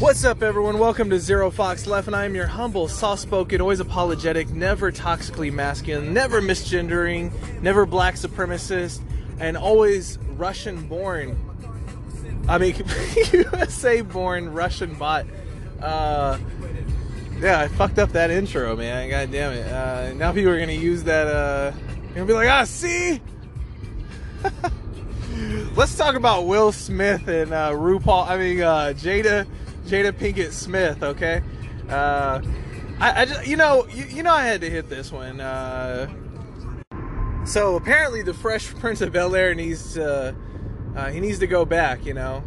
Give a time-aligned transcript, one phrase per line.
[0.00, 0.78] What's up, everyone?
[0.78, 5.52] Welcome to Zero Fox Left, and I am your humble, soft-spoken, always apologetic, never toxically
[5.52, 9.02] masculine, never misgendering, never black supremacist,
[9.38, 11.36] and always Russian-born.
[12.48, 12.76] I mean,
[13.34, 15.26] USA-born Russian bot.
[15.82, 16.38] Uh,
[17.38, 19.10] yeah, I fucked up that intro, man.
[19.10, 19.70] God damn it.
[19.70, 21.26] Uh, now people are gonna use that.
[21.26, 23.20] Uh, they're gonna be like, ah, see.
[25.76, 28.26] Let's talk about Will Smith and uh, RuPaul.
[28.26, 29.46] I mean, uh, Jada
[29.90, 31.02] Jada Pinkett Smith.
[31.02, 31.42] Okay,
[31.88, 32.40] uh,
[33.00, 35.40] I, I just you know you, you, know I had to hit this one.
[35.40, 36.08] Uh,
[37.44, 40.32] so apparently, the Fresh Prince of Bel Air needs uh,
[40.94, 42.06] uh, he needs to go back.
[42.06, 42.44] You know,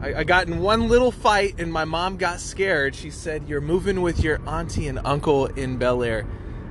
[0.00, 2.96] I, I got in one little fight, and my mom got scared.
[2.96, 6.26] She said, "You're moving with your auntie and uncle in Bel Air."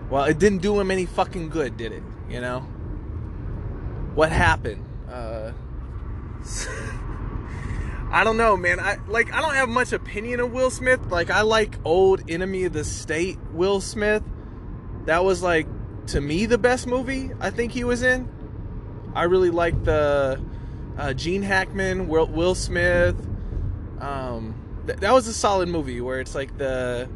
[0.09, 2.03] Well, it didn't do him any fucking good, did it?
[2.29, 2.59] You know,
[4.13, 4.85] what happened?
[8.11, 8.79] I don't know, man.
[8.79, 10.99] I like I don't have much opinion of Will Smith.
[11.09, 14.21] Like I like old Enemy of the State Will Smith.
[15.05, 15.65] That was like
[16.07, 18.29] to me the best movie I think he was in.
[19.15, 20.41] I really like the
[20.97, 23.15] uh, Gene Hackman, Will, Will Smith.
[23.99, 24.55] Um,
[24.87, 27.09] th- that was a solid movie where it's like the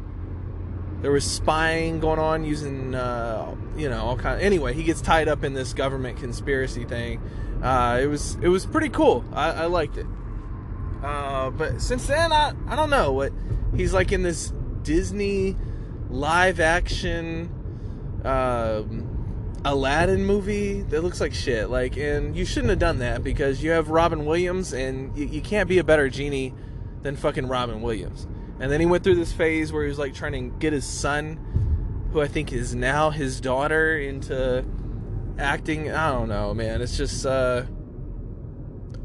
[1.02, 4.36] there was spying going on using uh, you know all kind.
[4.36, 7.20] Of, anyway, he gets tied up in this government conspiracy thing.
[7.62, 9.24] Uh, it was it was pretty cool.
[9.34, 10.06] I, I liked it.
[11.06, 13.32] Uh, but since then, I I don't know what
[13.76, 15.56] he's like in this Disney
[16.10, 17.48] live action
[18.24, 18.82] uh,
[19.64, 21.70] Aladdin movie that looks like shit.
[21.70, 25.40] Like, and you shouldn't have done that because you have Robin Williams, and you, you
[25.40, 26.52] can't be a better genie
[27.02, 28.26] than fucking Robin Williams.
[28.58, 30.84] And then he went through this phase where he was like trying to get his
[30.84, 34.64] son, who I think is now his daughter, into
[35.38, 35.88] acting.
[35.90, 36.82] I don't know, man.
[36.82, 37.62] It's just uh,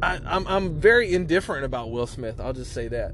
[0.02, 2.40] I, am I'm, I'm very indifferent about Will Smith.
[2.40, 3.14] I'll just say that.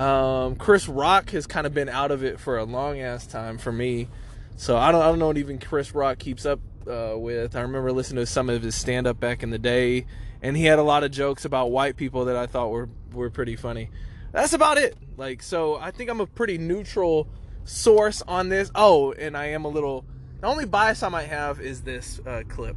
[0.00, 3.58] Um, Chris Rock has kind of been out of it for a long ass time
[3.58, 4.08] for me,
[4.56, 7.56] so I don't I don't know what even Chris Rock keeps up uh, with.
[7.56, 10.06] I remember listening to some of his stand up back in the day,
[10.40, 13.28] and he had a lot of jokes about white people that I thought were were
[13.28, 13.90] pretty funny.
[14.32, 14.96] That's about it.
[15.18, 17.28] Like so, I think I'm a pretty neutral
[17.64, 18.70] source on this.
[18.74, 20.06] Oh, and I am a little
[20.40, 22.76] the only bias I might have is this uh, clip.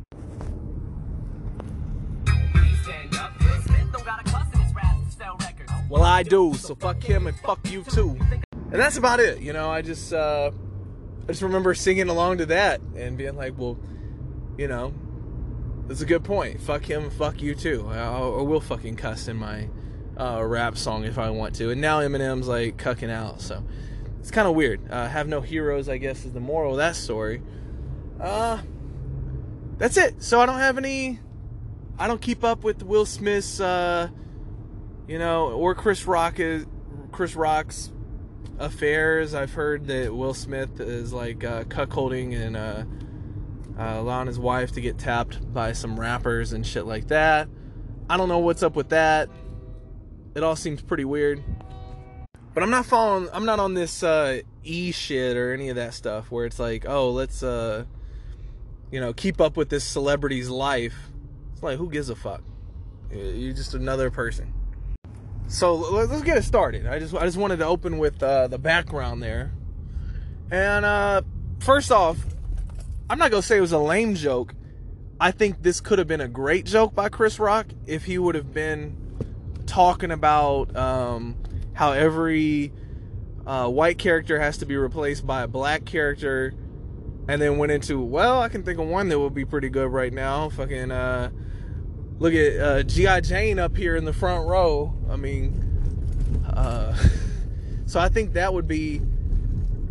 [5.90, 8.18] Well, I do, so fuck him and fuck you too.
[8.52, 9.40] And that's about it.
[9.40, 10.52] You know, I just uh,
[11.24, 13.78] I just remember singing along to that and being like, well,
[14.58, 14.94] you know,
[15.88, 16.62] that's a good point.
[16.62, 17.88] Fuck him, and fuck you too.
[17.90, 19.70] I, I will fucking cuss in my
[20.18, 21.70] uh, rap song if I want to.
[21.70, 23.64] And now Eminem's like cucking out, so
[24.20, 24.82] it's kind of weird.
[24.90, 27.42] Uh, have no heroes, I guess, is the moral of that story.
[28.20, 28.60] Uh,
[29.78, 30.24] that's it.
[30.24, 31.20] So I don't have any.
[31.98, 34.10] I don't keep up with Will Smith's, uh,
[35.08, 36.66] you know, or Chris Rock is
[37.12, 37.92] Chris Rock's
[38.60, 39.34] affairs.
[39.34, 42.84] I've heard that Will Smith is like uh, cuckolding and uh,
[43.80, 47.48] uh, allowing his wife to get tapped by some rappers and shit like that.
[48.10, 49.30] I don't know what's up with that.
[50.36, 51.44] It all seems pretty weird.
[52.54, 53.30] But I'm not following.
[53.34, 56.86] I'm not on this uh, e shit or any of that stuff where it's like,
[56.88, 57.86] oh, let's uh,
[58.92, 60.96] you know, keep up with this celebrity's life.
[61.56, 62.44] It's like, who gives a fuck?
[63.10, 64.54] You're just another person.
[65.48, 66.86] So let's get it started.
[66.86, 69.54] I just I just wanted to open with uh, the background there.
[70.52, 71.22] And uh,
[71.60, 72.18] first off,
[73.10, 74.54] I'm not gonna say it was a lame joke.
[75.18, 78.36] I think this could have been a great joke by Chris Rock if he would
[78.36, 78.98] have been
[79.66, 81.38] talking about um,
[81.74, 82.74] how every
[83.48, 86.54] uh, white character has to be replaced by a black character,
[87.30, 89.90] and then went into well, I can think of one that would be pretty good
[89.90, 90.50] right now.
[90.50, 91.30] Fucking uh,
[92.20, 94.94] look at uh, GI Jane up here in the front row.
[95.10, 96.96] I mean, uh,
[97.86, 99.02] so I think that would be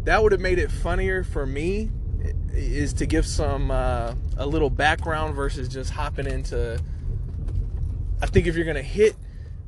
[0.05, 1.91] that would have made it funnier for me
[2.53, 6.81] is to give some uh, a little background versus just hopping into.
[8.23, 9.17] I think if you're gonna hit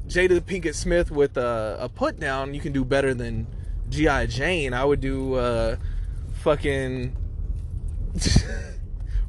[0.06, 3.46] Jada the Pinkett Smith with a, a put down, you can do better than
[3.88, 4.26] G.I.
[4.26, 4.72] Jane.
[4.72, 5.76] I would do uh,
[6.42, 7.16] fucking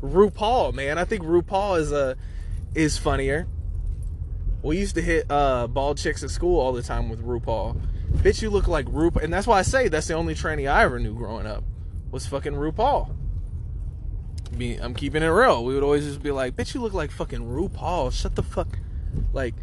[0.02, 0.98] RuPaul, man.
[0.98, 2.16] I think RuPaul is a
[2.76, 3.48] is funnier.
[4.64, 7.80] We used to hit uh, bald chicks at school all the time with RuPaul.
[8.18, 10.84] Bitch, you look like RuPaul, and that's why I say that's the only tranny I
[10.84, 11.64] ever knew growing up
[12.12, 13.16] was fucking RuPaul.
[14.82, 15.64] I'm keeping it real.
[15.64, 18.80] We would always just be like, "Bitch, you look like fucking RuPaul." Shut the fuck,
[19.34, 19.54] like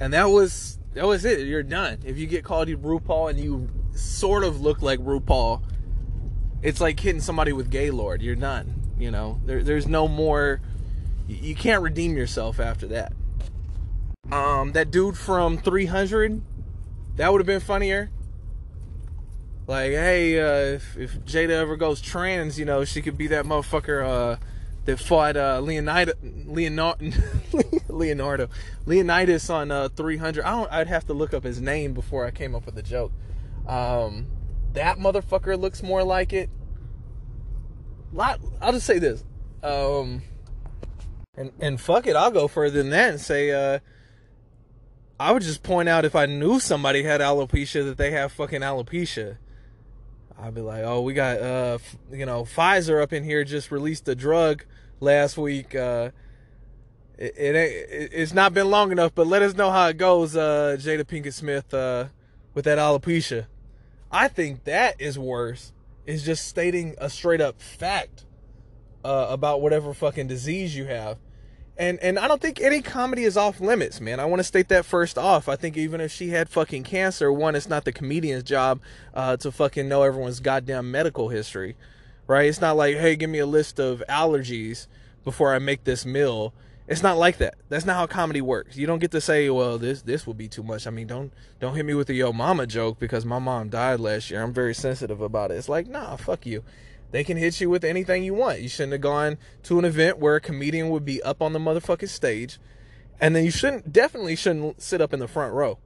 [0.00, 1.40] and that was that was it.
[1.46, 1.98] You're done.
[2.04, 5.62] If you get called you RuPaul and you sort of look like RuPaul,
[6.62, 8.22] it's like hitting somebody with Gaylord.
[8.22, 8.80] You're done.
[8.98, 10.60] You know, there, there's no more.
[11.26, 13.12] You can't redeem yourself after that.
[14.30, 16.42] Um, that dude from 300,
[17.16, 18.10] that would have been funnier.
[19.66, 23.46] Like, hey, uh, if, if Jada ever goes trans, you know, she could be that
[23.46, 24.36] motherfucker uh,
[24.84, 27.10] that fought uh, Leonardo, Leonardo,
[27.88, 28.48] Leonardo,
[28.84, 30.44] Leonidas on uh, 300.
[30.44, 30.72] I don't.
[30.72, 33.12] I'd have to look up his name before I came up with the joke.
[33.66, 34.26] Um,
[34.74, 36.50] that motherfucker looks more like it.
[38.12, 38.40] Lot.
[38.60, 39.24] I'll just say this.
[39.62, 40.22] Um,
[41.36, 43.78] and and fuck it, I'll go further than that and say, uh,
[45.18, 48.60] I would just point out if I knew somebody had alopecia that they have fucking
[48.60, 49.38] alopecia.
[50.38, 51.78] I'd be like, oh, we got, uh,
[52.10, 54.64] you know, Pfizer up in here just released a drug
[54.98, 55.74] last week.
[55.74, 56.10] Uh,
[57.16, 60.36] it, it ain't, it's not been long enough, but let us know how it goes,
[60.36, 62.06] uh, Jada Pinkett Smith, uh,
[62.52, 63.46] with that alopecia.
[64.10, 65.72] I think that is worse.
[66.06, 68.26] Is just stating a straight up fact,
[69.04, 71.18] uh, about whatever fucking disease you have
[71.76, 74.20] and and I don't think any comedy is off limits, man.
[74.20, 75.48] I want to state that first off.
[75.48, 78.80] I think even if she had fucking cancer, one, it's not the comedian's job
[79.12, 81.76] uh, to fucking know everyone's goddamn medical history,
[82.26, 82.48] right?
[82.48, 84.86] It's not like, hey, give me a list of allergies
[85.24, 86.52] before I make this meal.
[86.86, 87.54] It's not like that.
[87.70, 88.76] That's not how comedy works.
[88.76, 90.86] You don't get to say, well, this this will be too much.
[90.86, 94.00] I mean, don't don't hit me with a yo mama joke because my mom died
[94.00, 94.42] last year.
[94.42, 95.54] I'm very sensitive about it.
[95.54, 96.62] It's like, nah, fuck you.
[97.14, 98.60] They can hit you with anything you want.
[98.60, 101.60] You shouldn't have gone to an event where a comedian would be up on the
[101.60, 102.58] motherfucking stage.
[103.20, 105.78] And then you shouldn't, definitely shouldn't sit up in the front row.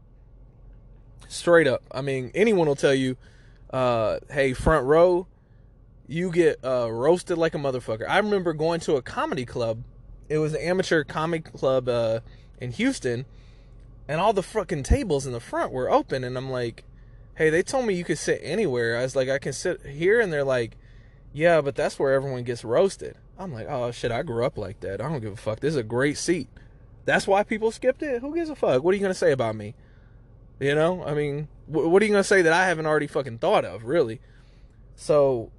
[1.29, 1.83] Straight up.
[1.93, 3.19] I mean, anyone will tell you,
[3.71, 5.27] uh, hey, front row,
[6.07, 8.09] you get uh, roasted like a motherfucker.
[8.09, 9.83] I remember going to a comedy club.
[10.31, 12.21] It was an amateur comedy club uh,
[12.59, 13.27] in Houston,
[14.09, 16.25] and all the fucking tables in the front were open.
[16.25, 16.85] And I'm like,
[17.35, 18.97] hey, they told me you could sit anywhere.
[18.97, 20.79] I was like, I can sit here, and they're like,
[21.39, 23.17] yeah, but that's where everyone gets roasted.
[23.39, 25.01] I'm like, oh shit, I grew up like that.
[25.01, 25.61] I don't give a fuck.
[25.61, 26.49] This is a great seat.
[27.05, 28.21] That's why people skipped it.
[28.23, 28.83] Who gives a fuck?
[28.83, 29.77] What are you gonna say about me?
[30.59, 33.65] You know, I mean, what are you gonna say that I haven't already fucking thought
[33.65, 34.21] of, really?
[34.97, 35.53] So,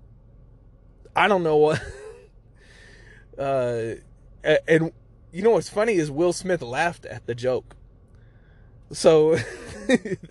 [1.16, 1.82] I don't know what.
[3.40, 3.94] uh,
[4.68, 4.92] and
[5.32, 7.78] you know what's funny is Will Smith laughed at the joke.
[8.92, 9.38] So,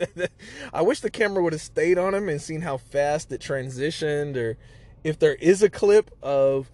[0.75, 4.37] I wish the camera would have stayed on him and seen how fast it transitioned,
[4.37, 4.59] or
[5.09, 6.71] if there is a clip of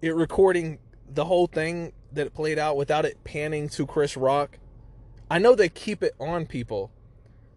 [0.00, 0.78] it recording
[1.08, 4.58] the whole thing that played out without it panning to Chris Rock,
[5.30, 6.90] I know they keep it on people.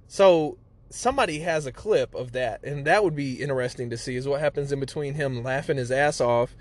[0.07, 0.57] So
[0.89, 4.41] somebody has a clip of that, and that would be interesting to see is what
[4.41, 6.55] happens in between him laughing his ass off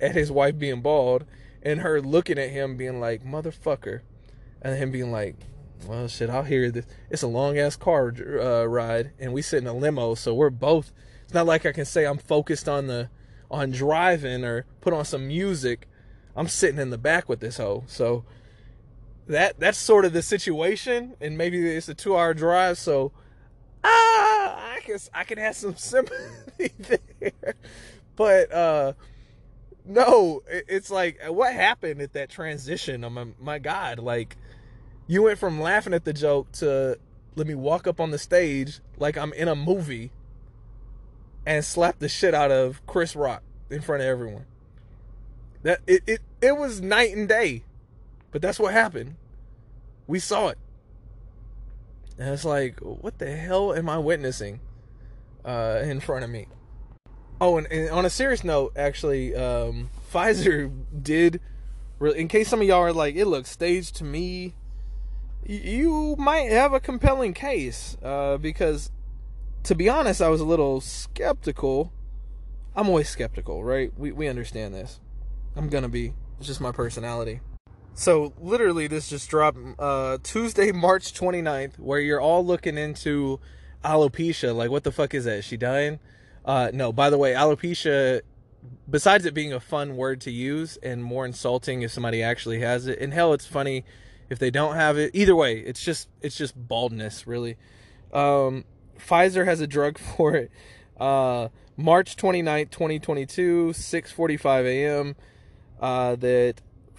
[0.00, 1.24] at his wife being bald
[1.62, 4.00] and her looking at him being like, motherfucker.
[4.60, 5.36] And him being like,
[5.86, 6.86] well, shit, I'll hear this.
[7.10, 10.50] It's a long ass car uh, ride, and we sit in a limo, so we're
[10.50, 10.92] both
[11.28, 13.10] it's not like I can say I'm focused on the
[13.50, 15.86] on driving or put on some music.
[16.34, 17.84] I'm sitting in the back with this hoe.
[17.86, 18.24] So
[19.26, 22.78] that that's sort of the situation, and maybe it's a two hour drive.
[22.78, 23.12] So
[23.84, 27.54] ah, I can I can have some sympathy there,
[28.16, 28.94] but uh,
[29.84, 33.04] no, it's like what happened at that transition?
[33.04, 34.38] Oh my, my God, like
[35.06, 36.98] you went from laughing at the joke to
[37.36, 40.10] let me walk up on the stage like I'm in a movie
[41.46, 44.46] and slapped the shit out of Chris Rock in front of everyone.
[45.62, 47.64] That it it, it was night and day.
[48.30, 49.16] But that's what happened.
[50.06, 50.58] We saw it.
[52.18, 54.60] And it's like, what the hell am I witnessing
[55.44, 56.46] uh, in front of me?
[57.40, 61.40] Oh, and, and on a serious note, actually, um, Pfizer did.
[62.00, 64.54] In case some of y'all are like, it looks staged to me.
[65.44, 68.90] You might have a compelling case uh, because
[69.64, 71.92] to be honest, I was a little skeptical.
[72.74, 73.92] I'm always skeptical, right?
[73.96, 75.00] We we understand this.
[75.56, 76.14] I'm gonna be.
[76.38, 77.40] It's just my personality.
[77.94, 83.40] So literally, this just dropped uh, Tuesday, March 29th, where you're all looking into
[83.84, 84.54] alopecia.
[84.54, 85.38] Like, what the fuck is that?
[85.38, 85.98] Is she dying?
[86.44, 86.92] Uh, no.
[86.92, 88.20] By the way, alopecia.
[88.88, 92.86] Besides it being a fun word to use and more insulting if somebody actually has
[92.86, 93.84] it, and hell, it's funny
[94.30, 95.10] if they don't have it.
[95.14, 97.56] Either way, it's just it's just baldness, really.
[98.12, 98.64] Um,
[98.98, 100.50] Pfizer has a drug for it.
[100.98, 105.16] Uh, March 29th, 2022, 6:45 a.m.
[105.80, 106.54] Uh, that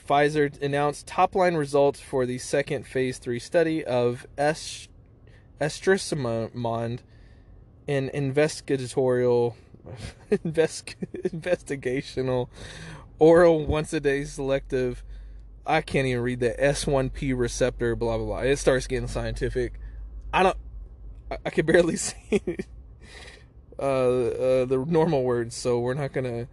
[0.08, 4.90] Pfizer announced top line results for the second phase 3 study of est-
[5.60, 7.00] estrisimod
[7.88, 9.56] in investigatorial
[10.44, 12.48] invest- investigational
[13.20, 15.04] oral once a day selective
[15.70, 18.40] I can't even read the S1P receptor blah blah blah.
[18.40, 19.80] It starts getting scientific.
[20.34, 20.58] I don't
[21.30, 22.42] I, I can barely see
[23.78, 26.48] uh, uh, the normal words, so we're not gonna.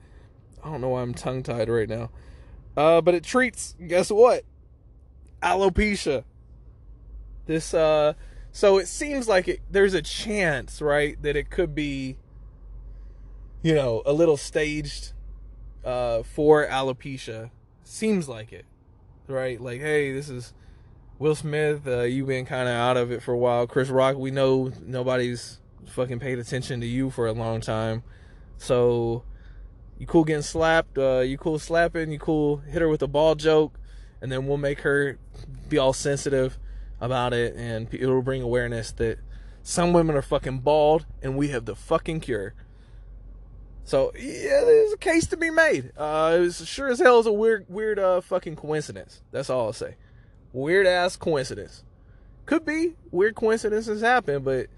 [0.63, 2.11] I don't know why I'm tongue tied right now.
[2.77, 4.45] Uh, but it treats, guess what?
[5.43, 6.25] Alopecia.
[7.47, 8.15] This uh,
[8.53, 12.17] So it seems like it, there's a chance, right, that it could be,
[13.63, 15.13] you know, a little staged
[15.85, 17.51] uh, for alopecia.
[17.85, 18.67] Seems like it,
[19.29, 19.61] right?
[19.61, 20.53] Like, hey, this is
[21.19, 21.87] Will Smith.
[21.87, 23.67] Uh, you've been kind of out of it for a while.
[23.67, 28.03] Chris Rock, we know nobody's fucking paid attention to you for a long time.
[28.59, 29.23] So
[29.99, 33.35] you cool getting slapped, uh, you cool slapping, you cool hit her with a ball
[33.35, 33.79] joke,
[34.21, 35.19] and then we'll make her
[35.69, 36.59] be all sensitive
[37.01, 39.19] about it, and it'll bring awareness that
[39.63, 42.55] some women are fucking bald, and we have the fucking cure.
[43.85, 45.93] So yeah, there's a case to be made.
[45.97, 49.23] Uh, it's sure as hell is a weird, weird, uh, fucking coincidence.
[49.31, 49.97] That's all I'll say.
[50.57, 51.85] Weird ass coincidence.
[52.47, 54.69] Could be weird coincidences happen, but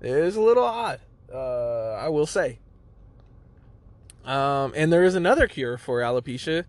[0.00, 0.98] it's a little odd.
[1.32, 2.58] Uh, I will say.
[4.24, 6.64] Um, and there is another cure for alopecia.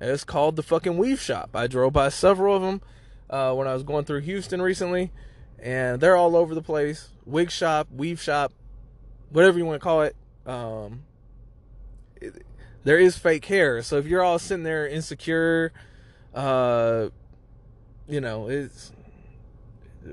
[0.00, 1.50] It's called the fucking weave shop.
[1.54, 2.80] I drove by several of them
[3.30, 5.12] uh, when I was going through Houston recently,
[5.60, 7.10] and they're all over the place.
[7.24, 8.52] Wig shop, weave shop,
[9.30, 10.16] whatever you want to call it.
[10.44, 11.04] Um,
[12.20, 12.44] it
[12.82, 15.72] there is fake hair, so if you're all sitting there insecure,
[16.34, 17.10] uh,
[18.12, 18.92] you know, it's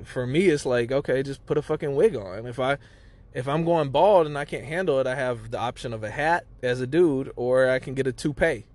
[0.05, 0.47] for me.
[0.47, 2.45] It's like okay, just put a fucking wig on.
[2.45, 2.77] If I
[3.33, 6.09] if I'm going bald and I can't handle it, I have the option of a
[6.09, 8.65] hat as a dude, or I can get a toupee.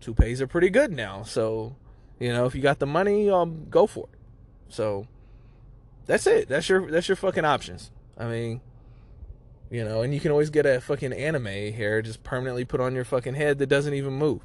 [0.00, 1.76] Toupees are pretty good now, so
[2.18, 4.18] you know if you got the money, um, go for it.
[4.68, 5.06] So
[6.06, 6.48] that's it.
[6.48, 7.92] That's your that's your fucking options.
[8.16, 8.60] I mean,
[9.70, 12.96] you know, and you can always get a fucking anime hair just permanently put on
[12.96, 14.42] your fucking head that doesn't even move.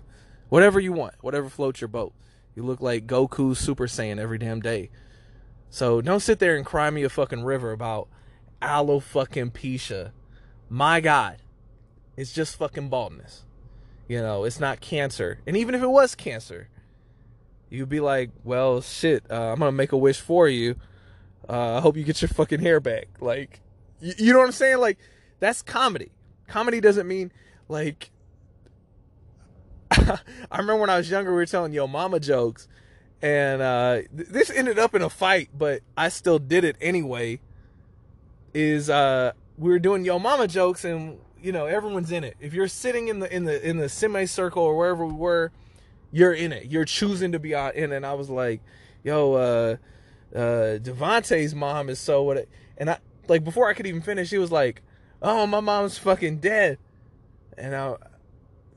[0.49, 2.13] Whatever you want, whatever floats your boat.
[2.55, 4.89] You look like Goku Super Saiyan every damn day.
[5.69, 8.07] So don't sit there and cry me a fucking river about
[8.61, 10.11] aloe fucking pisha.
[10.69, 11.37] My God,
[12.15, 13.45] it's just fucking baldness.
[14.07, 15.39] You know, it's not cancer.
[15.47, 16.69] And even if it was cancer,
[17.69, 20.75] you'd be like, well, shit, uh, I'm gonna make a wish for you.
[21.49, 23.07] Uh, I hope you get your fucking hair back.
[23.19, 23.61] Like,
[23.99, 24.77] you, you know what I'm saying?
[24.77, 24.99] Like,
[25.39, 26.11] that's comedy.
[26.47, 27.31] Comedy doesn't mean
[27.67, 28.11] like.
[30.51, 32.67] I remember when I was younger, we were telling yo mama jokes,
[33.21, 37.39] and uh, th- this ended up in a fight, but I still did it anyway
[38.53, 42.35] is uh we were doing yo mama jokes and you know everyone's in it.
[42.39, 45.51] If you're sitting in the in the in the semicircle or wherever we were,
[46.11, 46.67] you're in it.
[46.67, 47.97] You're choosing to be out in it.
[47.97, 48.61] And I was like,
[49.03, 49.75] yo, uh
[50.35, 52.47] uh Devontae's mom is so what
[52.77, 52.97] and I
[53.27, 54.81] like before I could even finish, he was like,
[55.21, 56.77] Oh, my mom's fucking dead.
[57.57, 57.95] And I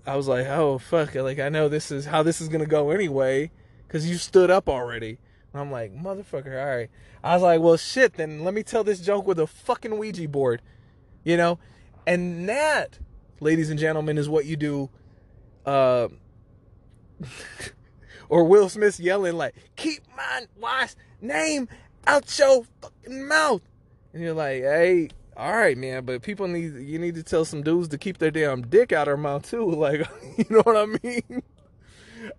[0.06, 2.90] I was like, Oh fuck like I know this is how this is gonna go
[2.90, 3.50] anyway,
[3.86, 5.18] because you stood up already.
[5.52, 6.90] And I'm like, motherfucker, all right.
[7.24, 10.28] I was like, well, shit, then let me tell this joke with a fucking Ouija
[10.28, 10.60] board,
[11.24, 11.58] you know?
[12.06, 12.98] And that,
[13.40, 14.90] ladies and gentlemen, is what you do.
[15.64, 16.08] Uh,
[18.28, 21.68] or Will Smith yelling, like, keep my wife's name
[22.06, 23.62] out your fucking mouth.
[24.12, 27.62] And you're like, hey, all right, man, but people need, you need to tell some
[27.62, 29.70] dudes to keep their damn dick out of their mouth too.
[29.76, 31.42] Like, you know what I mean?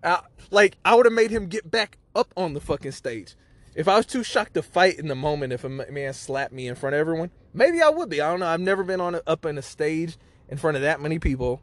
[0.04, 3.36] I, like, I would have made him get back up on the fucking stage.
[3.75, 6.68] If I was too shocked to fight in the moment, if a man slapped me
[6.68, 8.20] in front of everyone, maybe I would be.
[8.20, 8.48] I don't know.
[8.48, 10.18] I've never been on a, up in a stage
[10.50, 11.62] in front of that many people,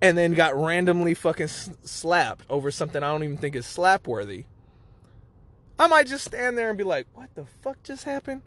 [0.00, 4.44] and then got randomly fucking slapped over something I don't even think is slap worthy.
[5.80, 8.42] I might just stand there and be like, "What the fuck just happened?"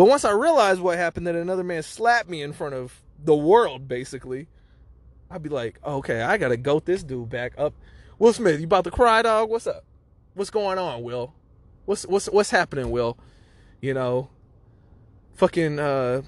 [0.00, 3.34] But once I realized what happened, that another man slapped me in front of the
[3.34, 4.48] world, basically,
[5.30, 7.74] I'd be like, "Okay, I gotta goat this dude back up."
[8.18, 9.50] Will Smith, you about to cry, dog?
[9.50, 9.84] What's up?
[10.32, 11.34] What's going on, Will?
[11.84, 13.18] What's what's what's happening, Will?
[13.82, 14.30] You know,
[15.34, 16.22] fucking uh,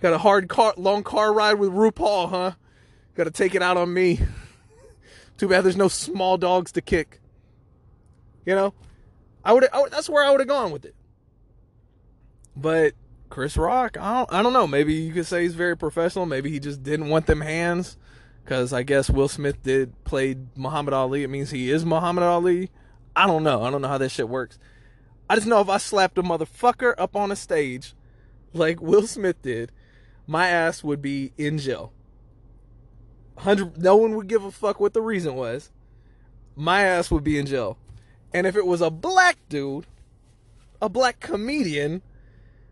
[0.00, 2.52] got a hard car, long car ride with RuPaul, huh?
[3.16, 4.20] Got to take it out on me.
[5.38, 7.20] Too bad there's no small dogs to kick.
[8.46, 8.74] You know,
[9.44, 9.66] I would.
[9.90, 10.94] That's where I would have gone with it.
[12.54, 12.94] But
[13.28, 14.32] Chris Rock, I don't.
[14.32, 14.66] I don't know.
[14.66, 16.26] Maybe you could say he's very professional.
[16.26, 17.96] Maybe he just didn't want them hands,
[18.44, 21.22] because I guess Will Smith did play Muhammad Ali.
[21.22, 22.70] It means he is Muhammad Ali.
[23.14, 23.62] I don't know.
[23.62, 24.58] I don't know how that shit works.
[25.28, 27.94] I just know if I slapped a motherfucker up on a stage
[28.54, 29.72] like Will Smith did,
[30.26, 31.92] my ass would be in jail.
[33.38, 35.70] Hundred, no one would give a fuck what the reason was.
[36.56, 37.78] My ass would be in jail.
[38.32, 39.86] And if it was a black dude,
[40.80, 42.02] a black comedian,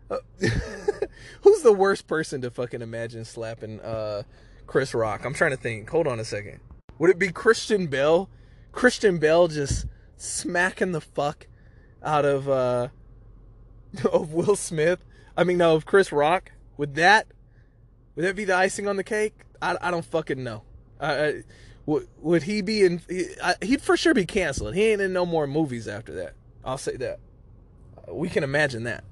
[1.41, 4.23] who's the worst person to fucking imagine slapping uh,
[4.65, 5.25] Chris Rock?
[5.25, 5.89] I'm trying to think.
[5.89, 6.59] Hold on a second.
[6.99, 8.29] Would it be Christian Bale?
[8.71, 9.85] Christian Bale just
[10.15, 11.47] smacking the fuck
[12.03, 12.89] out of uh
[14.11, 15.03] of Will Smith.
[15.35, 16.51] I mean, no, of Chris Rock.
[16.77, 17.27] Would that
[18.15, 19.33] would that be the icing on the cake?
[19.61, 20.63] I, I don't fucking know.
[21.85, 23.01] Would would he be in?
[23.09, 23.27] He,
[23.61, 24.75] he'd for sure be canceled.
[24.75, 26.33] He ain't in no more movies after that.
[26.65, 27.19] I'll say that.
[28.11, 29.03] we can imagine that.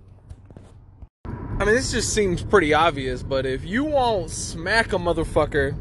[1.58, 5.80] I mean, this just seems pretty obvious, but if you won't smack a motherfucker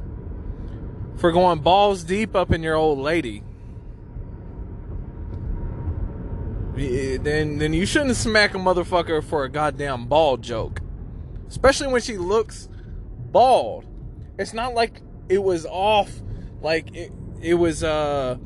[1.16, 3.42] for going balls deep up in your old lady,
[6.76, 10.80] then then you shouldn't smack a motherfucker for a goddamn bald joke.
[11.48, 12.68] Especially when she looks
[13.32, 13.84] bald.
[14.38, 16.10] It's not like it was off
[16.60, 18.38] like it, it was uh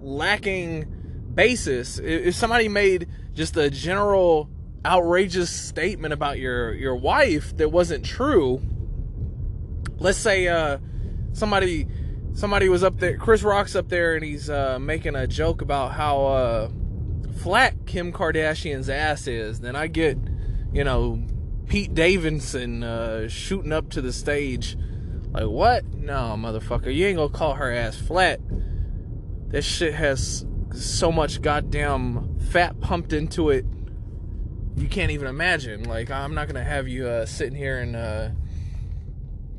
[0.00, 0.84] lacking
[1.34, 1.98] basis.
[1.98, 4.50] If somebody made just a general
[4.84, 8.60] outrageous statement about your your wife that wasn't true,
[9.98, 10.78] let's say uh
[11.32, 11.86] somebody
[12.32, 15.92] somebody was up there Chris Rock's up there and he's uh making a joke about
[15.92, 16.70] how uh
[17.38, 20.18] flat Kim Kardashian's ass is, then I get,
[20.72, 21.22] you know,
[21.68, 24.76] Pete Davidson uh, shooting up to the stage.
[25.30, 25.84] Like, what?
[25.94, 26.94] No, motherfucker.
[26.94, 28.40] You ain't gonna call her ass flat.
[29.48, 33.64] This shit has so much goddamn fat pumped into it.
[34.78, 35.82] You can't even imagine.
[35.82, 38.28] Like, I'm not gonna have you uh, sitting here and uh,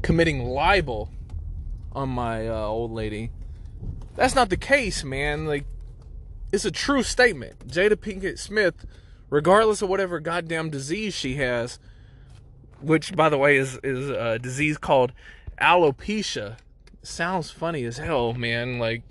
[0.02, 1.10] committing libel
[1.92, 3.32] on my uh, old lady.
[4.16, 5.46] That's not the case, man.
[5.46, 5.66] Like,
[6.54, 7.68] it's a true statement.
[7.68, 8.86] Jada Pinkett Smith,
[9.30, 11.80] regardless of whatever goddamn disease she has,
[12.82, 15.12] which by the way is is a disease called
[15.62, 16.58] alopecia.
[17.04, 18.80] Sounds funny as hell, man.
[18.80, 19.04] Like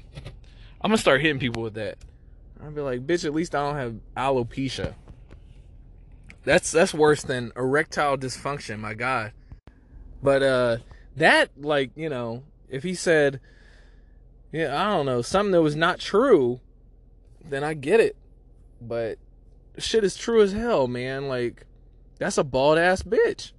[0.81, 1.99] I'm gonna start hitting people with that.
[2.63, 4.95] I'll be like, bitch, at least I don't have alopecia.
[6.49, 9.33] That's that's worse than erectile dysfunction, my god.
[10.23, 10.79] But uh
[11.15, 13.39] that like, you know, if he said
[14.51, 16.61] yeah, I don't know, something that was not true,
[17.45, 18.17] then I get it.
[18.81, 19.19] But
[19.77, 21.29] shit is true as hell, man.
[21.29, 21.67] Like,
[22.19, 23.53] that's a bald ass bitch.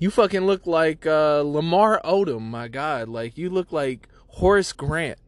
[0.00, 3.08] You fucking look like uh, Lamar Odom, my God.
[3.08, 5.20] Like, you look like Horace Grant.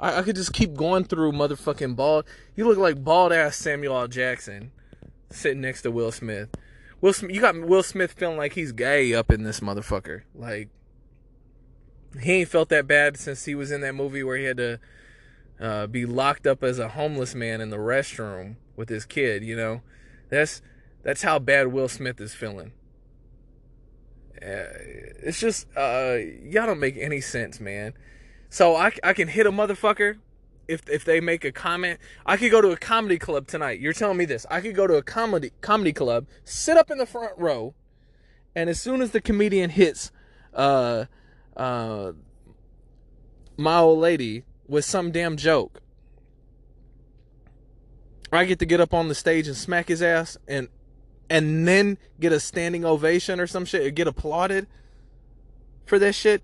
[0.00, 2.24] I, I could just keep going through motherfucking bald.
[2.56, 4.08] You look like bald ass Samuel L.
[4.08, 4.70] Jackson
[5.30, 6.48] sitting next to Will Smith.
[7.00, 10.22] Will Smith, you got Will Smith feeling like he's gay up in this motherfucker.
[10.34, 10.68] Like,
[12.20, 14.80] he ain't felt that bad since he was in that movie where he had to
[15.60, 19.44] uh, be locked up as a homeless man in the restroom with his kid.
[19.44, 19.82] You know,
[20.28, 20.62] that's
[21.02, 22.72] that's how bad Will Smith is feeling.
[24.40, 24.70] Uh,
[25.22, 27.92] it's just uh, y'all don't make any sense, man.
[28.50, 30.18] So I, I can hit a motherfucker
[30.66, 31.98] if if they make a comment.
[32.26, 33.80] I could go to a comedy club tonight.
[33.80, 34.46] You're telling me this?
[34.50, 37.74] I could go to a comedy comedy club, sit up in the front row,
[38.54, 40.12] and as soon as the comedian hits,
[40.54, 41.06] uh,
[41.56, 42.12] uh,
[43.56, 45.80] my old lady with some damn joke.
[48.30, 50.68] I get to get up on the stage and smack his ass and
[51.30, 54.66] and then get a standing ovation or some shit or get applauded
[55.86, 56.42] for that shit.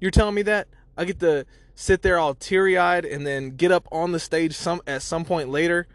[0.00, 0.68] You're telling me that?
[0.96, 4.54] I get to sit there all teary eyed and then get up on the stage
[4.54, 5.86] some at some point later,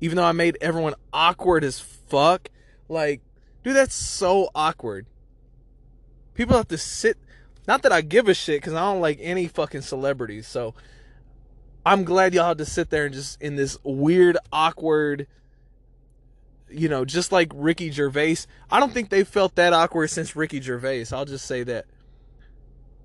[0.00, 2.48] even though I made everyone awkward as fuck.
[2.88, 3.22] Like,
[3.62, 5.06] dude, that's so awkward.
[6.34, 7.18] People have to sit
[7.66, 10.46] not that I give a shit because I don't like any fucking celebrities.
[10.46, 10.74] So
[11.86, 15.26] I'm glad y'all had to sit there and just in this weird, awkward,
[16.68, 18.38] you know, just like Ricky Gervais.
[18.70, 21.06] I don't think they felt that awkward since Ricky Gervais.
[21.12, 21.86] I'll just say that.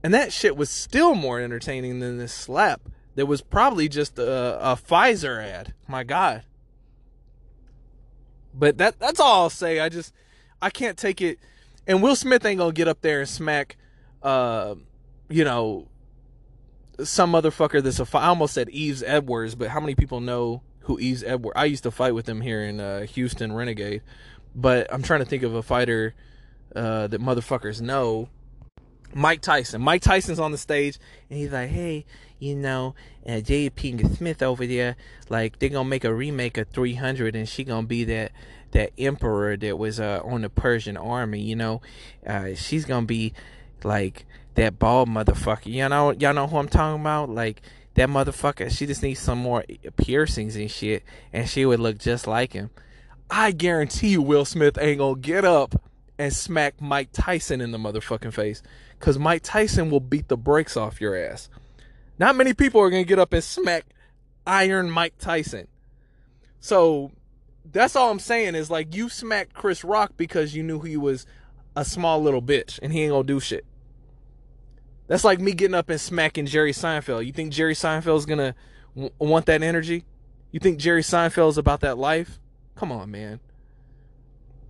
[0.08, 2.80] And that shit was still more entertaining than this slap.
[3.16, 5.74] That was probably just a, a Pfizer ad.
[5.86, 6.44] My God.
[8.54, 9.82] But that that's all I'll say.
[9.82, 10.14] I just
[10.62, 11.40] I can't take it.
[11.86, 13.76] And Will Smith ain't gonna get up there and smack
[14.24, 14.76] uh,
[15.28, 15.90] you know,
[17.04, 18.18] some motherfucker that's a.
[18.18, 21.58] I almost said Yves Edwards, but how many people know who Yves Edwards?
[21.58, 24.04] I used to fight with him here in uh, Houston Renegade,
[24.56, 26.16] but I'm trying to think of a fighter
[26.74, 28.30] uh, that motherfuckers know.
[29.14, 29.82] Mike Tyson.
[29.82, 32.06] Mike Tyson's on the stage, and he's like, "Hey,
[32.40, 34.96] you know, uh, Jada Pinkett Smith over there,
[35.30, 38.32] like they're gonna make a remake of 300, and she gonna be that
[38.72, 41.42] that emperor that was uh, on the Persian army.
[41.42, 41.82] You know,
[42.26, 43.34] uh, she's gonna be."
[43.84, 45.68] like that bald motherfucker.
[45.68, 47.30] You know, y'all know who I'm talking about?
[47.30, 47.62] Like
[47.96, 48.70] that motherfucker.
[48.72, 49.64] She just needs some more
[49.98, 52.70] piercings and shit, and she would look just like him.
[53.30, 55.82] I guarantee you, Will Smith ain't gonna get up
[56.18, 58.64] and smack Mike Tyson in the motherfucking face,
[59.00, 61.50] cause Mike Tyson will beat the brakes off your ass.
[62.20, 63.86] Not many people are gonna get up and smack
[64.46, 65.68] Iron Mike Tyson.
[66.60, 67.12] So
[67.72, 71.26] that's all I'm saying is like you smacked Chris Rock because you knew he was
[71.76, 73.66] a small little bitch and he ain't gonna do shit.
[75.08, 77.26] That's like me getting up and smacking Jerry Seinfeld.
[77.26, 78.56] You think Jerry Seinfeld's gonna
[78.96, 80.06] w- want that energy?
[80.52, 82.40] You think Jerry Seinfeld's about that life?
[82.76, 83.40] Come on, man.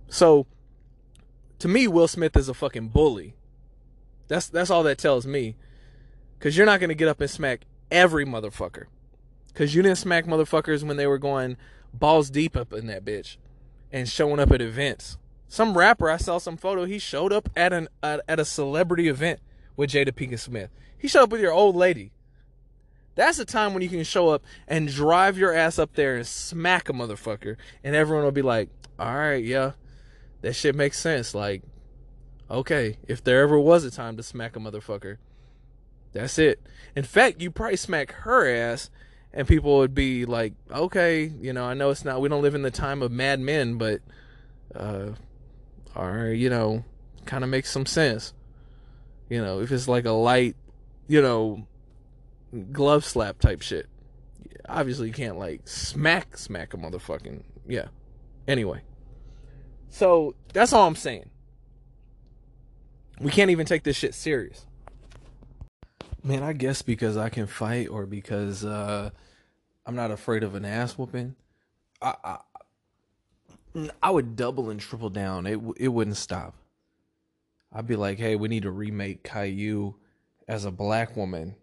[0.08, 0.46] So,
[1.58, 3.34] to me, Will Smith is a fucking bully.
[4.28, 5.56] That's that's all that tells me.
[6.38, 8.84] Cause you're not gonna get up and smack every motherfucker.
[9.54, 11.56] Cause you didn't smack motherfuckers when they were going
[11.92, 13.38] balls deep up in that bitch
[13.90, 15.18] and showing up at events.
[15.48, 16.84] Some rapper, I saw some photo.
[16.84, 19.40] He showed up at an at, at a celebrity event
[19.76, 20.70] with Jada Pinkett Smith.
[20.96, 22.12] He showed up with your old lady.
[23.14, 26.26] That's the time when you can show up and drive your ass up there and
[26.26, 29.72] smack a motherfucker, and everyone will be like, "All right, yeah,
[30.42, 31.62] that shit makes sense." Like,
[32.50, 35.18] okay, if there ever was a time to smack a motherfucker,
[36.12, 36.60] that's it.
[36.96, 38.90] In fact, you probably smack her ass,
[39.32, 42.20] and people would be like, "Okay, you know, I know it's not.
[42.20, 44.00] We don't live in the time of Mad Men, but,
[44.74, 45.10] uh,
[45.94, 46.84] or you know,
[47.26, 48.32] kind of makes some sense."
[49.28, 50.56] You know, if it's like a light,
[51.06, 51.66] you know,
[52.72, 53.86] glove slap type shit.
[54.68, 57.88] Obviously, you can't like smack smack a motherfucking yeah.
[58.46, 58.80] Anyway,
[59.90, 61.28] so that's all I'm saying.
[63.20, 64.64] We can't even take this shit serious.
[66.22, 69.10] Man, I guess because I can fight or because uh,
[69.86, 71.34] I'm not afraid of an ass whooping,
[72.02, 72.38] I, I
[74.02, 75.46] I would double and triple down.
[75.46, 76.54] It it wouldn't stop.
[77.72, 79.94] I'd be like, hey, we need to remake Caillou
[80.46, 81.54] as a black woman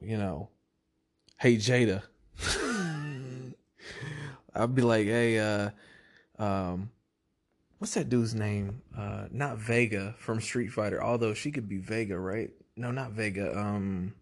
[0.00, 0.48] you know,
[1.38, 2.02] hey Jada.
[4.54, 5.70] I'd be like, hey, uh,
[6.38, 6.90] um,
[7.82, 8.80] what's that dude's name?
[8.96, 12.50] Uh, not Vega from Street Fighter, although she could be Vega, right?
[12.76, 13.58] No, not Vega.
[13.58, 14.14] Um,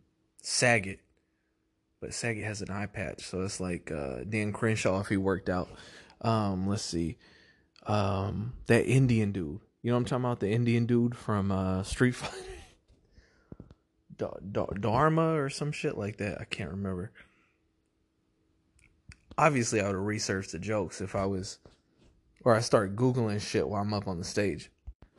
[0.43, 0.97] Sagat,
[2.01, 5.51] but Sagat has an eye patch, so it's like uh, Dan Crenshaw if he worked
[5.51, 5.69] out.
[6.23, 7.19] Um, let's see,
[7.87, 9.61] um, that Indian dude.
[9.83, 10.41] You know what I'm talking about?
[10.41, 12.35] The Indian dude from uh, Street Fighter.
[14.81, 16.41] Dharma or some shit like that.
[16.41, 17.13] I can't remember.
[19.37, 21.59] Obviously, I would have researched the jokes if I was,
[22.45, 24.71] or I start googling shit while I'm up on the stage.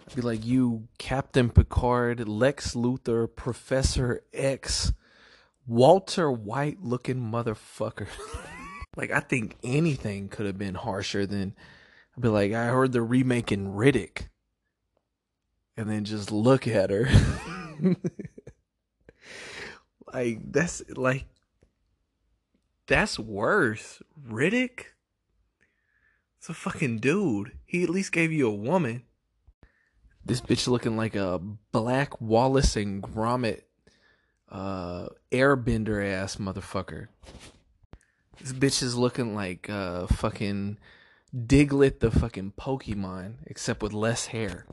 [0.07, 4.93] I'd be like, "You, Captain Picard, Lex Luthor, Professor X,
[5.65, 8.07] Walter White looking motherfucker."
[8.95, 11.55] like, I think anything could have been harsher than.
[12.17, 14.27] I'd be like, "I heard they're remaking Riddick,"
[15.77, 17.09] and then just look at her.
[20.13, 21.25] Like that's like
[22.87, 24.01] that's worse.
[24.21, 24.85] Riddick?
[26.41, 27.51] It's a fucking dude.
[27.67, 29.03] He at least gave you a woman.
[30.25, 31.39] This bitch looking like a
[31.71, 33.61] black Wallace and Gromit
[34.49, 37.09] uh airbender ass motherfucker.
[38.39, 40.79] This bitch is looking like uh fucking
[41.31, 44.65] Diglett the fucking Pokemon, except with less hair.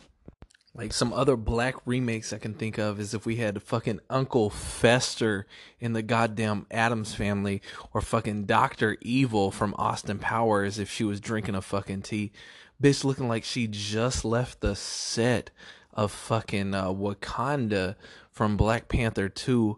[0.79, 4.49] Like some other black remakes I can think of is if we had fucking Uncle
[4.49, 5.45] Fester
[5.81, 7.61] in the goddamn Addams family,
[7.93, 12.31] or fucking Doctor Evil from Austin Powers if she was drinking a fucking tea.
[12.81, 15.51] Bitch looking like she just left the set
[15.95, 17.97] of fucking uh, Wakanda
[18.31, 19.77] from Black Panther 2.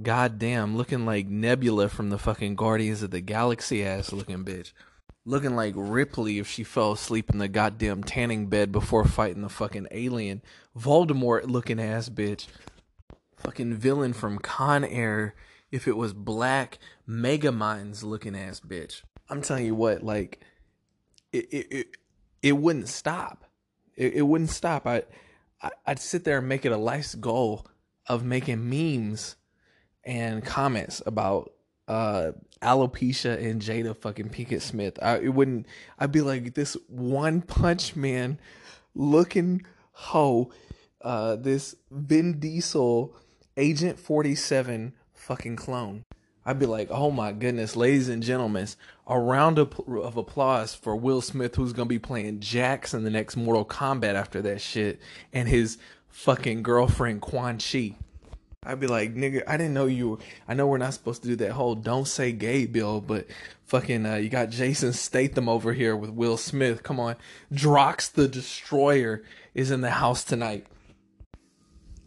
[0.00, 4.72] Goddamn, looking like Nebula from the fucking Guardians of the Galaxy ass looking bitch
[5.26, 9.48] looking like Ripley if she fell asleep in the goddamn tanning bed before fighting the
[9.48, 10.40] fucking alien.
[10.78, 12.46] Voldemort looking ass bitch.
[13.36, 15.34] Fucking villain from Con Air
[15.70, 19.02] if it was black Megaminds looking ass bitch.
[19.28, 20.40] I'm telling you what, like
[21.32, 21.86] it it it,
[22.42, 23.44] it wouldn't stop.
[23.96, 24.86] It, it wouldn't stop.
[24.86, 25.02] I,
[25.60, 27.66] I I'd sit there and make it a life's goal
[28.06, 29.34] of making memes
[30.04, 31.50] and comments about
[31.88, 34.98] uh alopecia and Jada fucking Pinkett Smith.
[35.02, 35.66] I it wouldn't
[35.98, 38.38] I'd be like this one punch man
[38.94, 40.50] looking hoe
[41.02, 43.14] uh this Vin Diesel
[43.56, 46.04] Agent 47 fucking clone.
[46.44, 48.68] I'd be like, "Oh my goodness, ladies and gentlemen,
[49.06, 49.72] a round of,
[50.16, 54.40] applause for Will Smith who's to be playing Jax in the next Mortal Kombat after
[54.42, 55.00] that shit
[55.32, 57.96] and his fucking girlfriend Quan Chi."
[58.64, 60.10] I'd be like, nigga, I didn't know you.
[60.10, 63.26] Were, I know we're not supposed to do that whole "don't say gay" bill, but
[63.64, 66.82] fucking, uh, you got Jason Statham over here with Will Smith.
[66.82, 67.16] Come on,
[67.52, 69.22] Drax the Destroyer
[69.54, 70.66] is in the house tonight.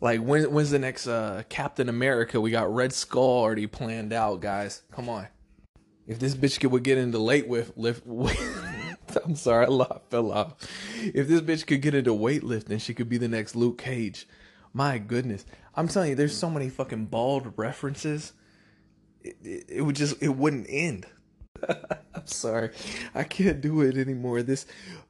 [0.02, 2.40] Like, when, when's the next uh, Captain America?
[2.40, 4.84] We got Red Skull already planned out, guys.
[4.92, 5.28] Come on.
[6.08, 8.04] If this bitch could would get into late with lift,
[9.26, 10.56] I'm sorry, I fell off.
[11.04, 14.28] If this bitch could get into weightlifting, she could be the next Luke Cage.
[14.73, 15.45] My goodness.
[15.75, 18.34] I'm telling you, there's so many fucking bald references.
[19.21, 21.05] It, it, it would just, it wouldn't end.
[21.67, 22.71] I'm sorry.
[23.13, 24.43] I can't do it anymore.
[24.43, 24.65] This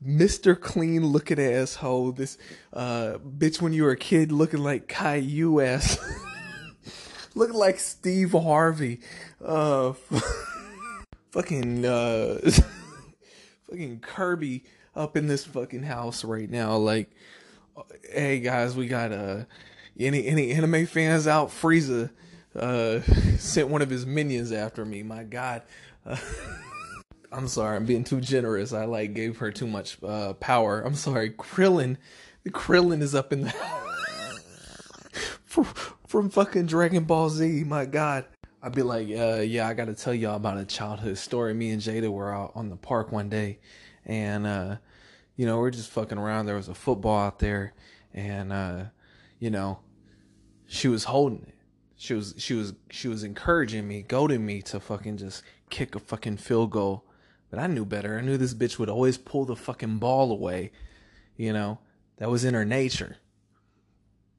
[0.05, 0.59] Mr.
[0.59, 2.37] Clean looking asshole, this
[2.73, 5.97] uh bitch when you were a kid looking like Caillou ass.
[7.35, 9.01] looking like Steve Harvey.
[9.43, 9.93] Uh
[11.31, 12.39] fucking uh
[13.69, 14.63] fucking Kirby
[14.95, 16.75] up in this fucking house right now.
[16.77, 17.11] Like
[18.11, 19.43] hey guys, we got uh
[19.99, 21.49] any any anime fans out?
[21.49, 22.09] Frieza,
[22.55, 23.01] uh,
[23.37, 25.03] sent one of his minions after me.
[25.03, 25.63] My God.
[26.05, 26.17] Uh,
[27.31, 28.73] I'm sorry, I'm being too generous.
[28.73, 30.81] I like gave her too much uh, power.
[30.81, 31.97] I'm sorry, Krillin.
[32.47, 33.51] Krillin is up in the
[35.45, 35.65] from,
[36.07, 37.65] from fucking Dragon Ball Z.
[37.65, 38.25] My God.
[38.63, 41.53] I'd be like, uh, yeah, I got to tell y'all about a childhood story.
[41.53, 43.59] Me and Jada were out on the park one day,
[44.05, 44.77] and uh,
[45.39, 46.47] you know, we're just fucking around.
[46.47, 47.73] There was a football out there,
[48.13, 48.83] and uh,
[49.39, 49.79] you know,
[50.67, 51.55] she was holding it.
[51.95, 55.99] She was she was she was encouraging me, goading me to fucking just kick a
[55.99, 57.05] fucking field goal.
[57.49, 58.17] But I knew better.
[58.17, 60.73] I knew this bitch would always pull the fucking ball away.
[61.37, 61.79] You know,
[62.17, 63.15] that was in her nature.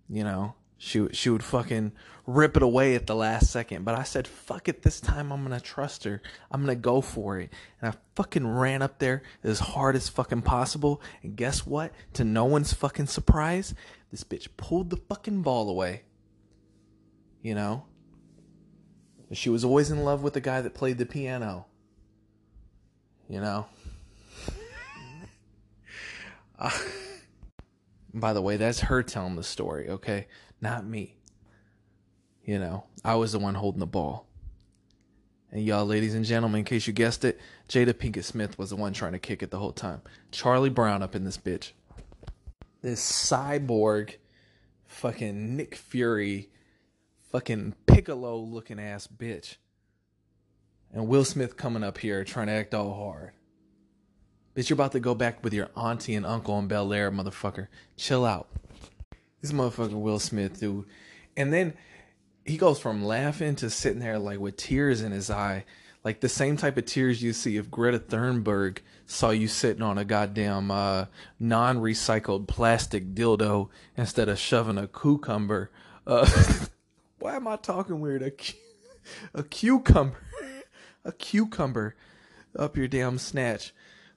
[0.07, 1.93] You know, she she would fucking
[2.35, 3.85] rip it away at the last second.
[3.85, 6.23] But I said, fuck it, this time I'm gonna trust her.
[6.51, 7.51] I'm gonna go for it.
[7.81, 11.01] And I fucking ran up there as hard as fucking possible.
[11.23, 11.93] And guess what?
[12.15, 13.75] To no one's fucking surprise,
[14.11, 16.03] this bitch pulled the fucking ball away.
[17.43, 17.85] You know?
[19.33, 21.67] She was always in love with the guy that played the piano.
[23.29, 23.67] You know?
[26.59, 26.79] uh,
[28.13, 30.27] by the way, that's her telling the story, okay?
[30.61, 31.20] Not me.
[32.45, 34.27] You know, I was the one holding the ball.
[35.53, 38.77] And y'all, ladies and gentlemen, in case you guessed it, Jada Pinkett Smith was the
[38.77, 40.01] one trying to kick it the whole time.
[40.31, 41.73] Charlie Brown up in this bitch.
[42.83, 44.15] This cyborg,
[44.87, 46.51] fucking Nick Fury,
[47.31, 49.57] fucking Piccolo looking ass bitch.
[50.93, 53.33] And Will Smith coming up here trying to act all hard.
[54.55, 57.69] Bitch, you're about to go back with your auntie and uncle in Bel Air, motherfucker.
[57.97, 58.49] Chill out.
[59.41, 60.87] This motherfucker Will Smith, dude.
[61.37, 61.75] And then
[62.51, 65.65] he goes from laughing to sitting there like with tears in his eye,
[66.03, 69.99] like the same type of tears you see if Greta Thunberg saw you sitting on
[69.99, 71.07] a goddamn uh,
[71.39, 75.71] non-recycled plastic dildo instead of shoving a cucumber.
[76.05, 76.29] Uh,
[77.21, 78.23] why am I talking weird?
[78.23, 78.33] A,
[79.33, 80.19] a cucumber,
[81.05, 81.95] a cucumber
[82.59, 83.73] up your damn snatch,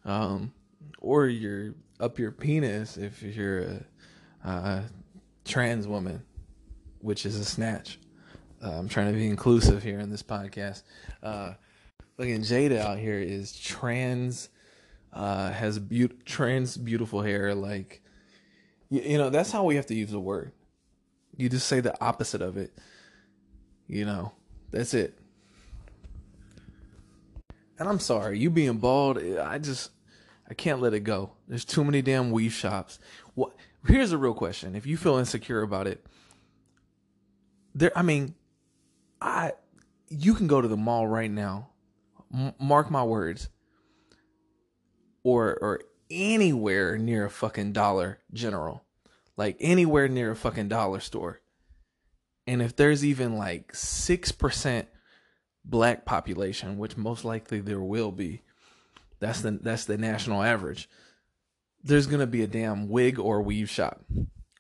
[0.06, 0.54] um,
[0.98, 3.80] or your up your penis if you're a,
[4.44, 4.84] a
[5.46, 6.24] trans woman,
[7.00, 8.00] which is a snatch.
[8.64, 10.84] Uh, I'm trying to be inclusive here in this podcast.
[11.22, 11.54] Uh,
[12.18, 14.48] looking Jada out here is trans,
[15.12, 17.54] uh, has be- trans beautiful hair.
[17.54, 18.02] Like,
[18.90, 20.54] you, you know, that's how we have to use the word.
[21.36, 22.74] You just say the opposite of it.
[23.88, 24.32] You know,
[24.72, 25.18] that's it.
[27.78, 29.92] And I'm sorry, you being bald, I just,
[30.50, 31.32] I can't let it go.
[31.50, 33.00] There's too many damn weave shops.
[33.34, 33.54] What?
[33.86, 36.06] Here's a real question: If you feel insecure about it,
[37.76, 37.92] there.
[37.98, 38.36] I mean,
[39.24, 39.54] I
[40.10, 41.70] you can go to the mall right now.
[42.34, 43.50] M- mark my words.
[45.24, 45.80] Or or
[46.12, 48.84] anywhere near a fucking Dollar General,
[49.38, 51.40] like anywhere near a fucking dollar store.
[52.46, 54.90] And if there's even like six percent
[55.64, 58.42] black population, which most likely there will be,
[59.22, 60.90] that's the that's the national average.
[61.82, 64.04] There's gonna be a damn wig or weave shop.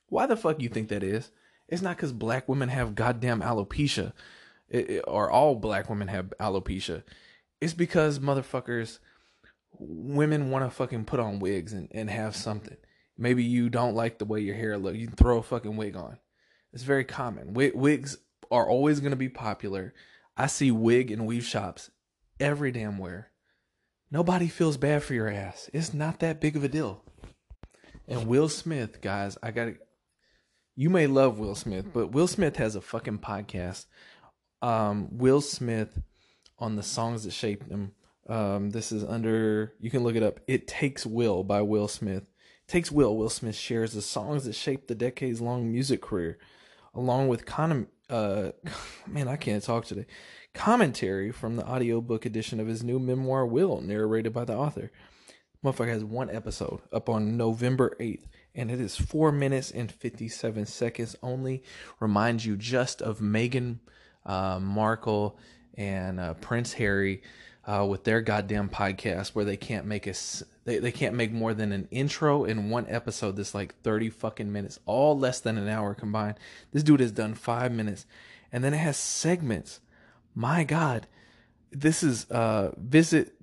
[0.07, 1.29] Why the fuck you think that is?
[1.67, 4.13] It's not because black women have goddamn alopecia
[4.73, 7.03] it, it, or all black women have alopecia.
[7.61, 8.99] It's because motherfuckers,
[9.79, 12.77] women want to fucking put on wigs and, and have something.
[13.17, 14.95] Maybe you don't like the way your hair look.
[14.95, 16.17] You can throw a fucking wig on.
[16.73, 17.53] It's very common.
[17.53, 18.17] wigs
[18.49, 19.93] are always going to be popular.
[20.35, 21.91] I see wig and weave shops
[22.39, 23.29] every damn where.
[24.09, 25.69] Nobody feels bad for your ass.
[25.71, 27.03] It's not that big of a deal.
[28.07, 29.75] And Will Smith, guys, I got to.
[30.75, 33.85] You may love Will Smith, but Will Smith has a fucking podcast
[34.63, 36.01] um, Will Smith
[36.57, 37.91] on the songs that shaped him.
[38.27, 40.39] Um, this is under you can look it up.
[40.47, 42.23] It Takes Will by Will Smith.
[42.23, 43.15] It Takes Will.
[43.15, 46.39] Will Smith shares the songs that shaped the decades long music career,
[46.95, 48.51] along with con- uh,
[49.07, 50.05] man, I can't talk today.
[50.53, 54.91] Commentary from the audiobook edition of his new memoir, Will, narrated by the author.
[55.63, 60.65] Motherfucker has one episode up on November 8th, and it is four minutes and 57
[60.65, 61.63] seconds only.
[61.99, 63.79] Reminds you just of Meghan
[64.25, 65.37] uh, Markle
[65.75, 67.21] and uh, Prince Harry
[67.65, 71.53] uh, with their goddamn podcast where they can't make us they, they can't make more
[71.53, 75.67] than an intro in one episode that's like 30 fucking minutes all less than an
[75.67, 76.37] hour combined.
[76.71, 78.05] This dude has done five minutes.
[78.51, 79.79] And then it has segments.
[80.35, 81.07] My god.
[81.71, 83.35] This is uh visit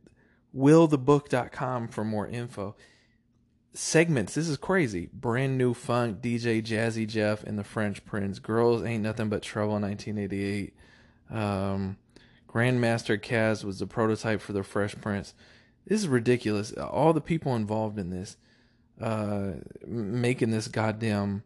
[0.56, 2.76] willthebook.com for more info
[3.72, 8.82] segments this is crazy brand new funk dj jazzy jeff and the fresh prince girls
[8.82, 10.74] ain't nothing but trouble 1988
[11.30, 11.96] um,
[12.48, 15.34] grandmaster caz was the prototype for the fresh prince
[15.86, 18.36] this is ridiculous all the people involved in this
[19.00, 19.52] uh,
[19.86, 21.42] making this goddamn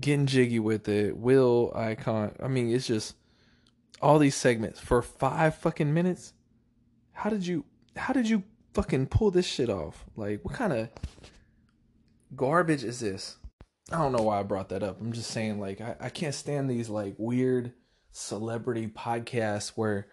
[0.00, 1.16] getting jiggy with it.
[1.16, 2.32] Will icon.
[2.42, 3.16] I mean, it's just
[4.00, 6.32] all these segments for five fucking minutes.
[7.12, 7.64] How did you?
[7.96, 8.42] How did you
[8.74, 10.04] fucking pull this shit off?
[10.16, 10.88] Like, what kind of
[12.36, 13.36] garbage is this?
[13.90, 15.00] I don't know why I brought that up.
[15.00, 17.72] I'm just saying, like, I, I can't stand these like weird
[18.12, 20.06] celebrity podcasts where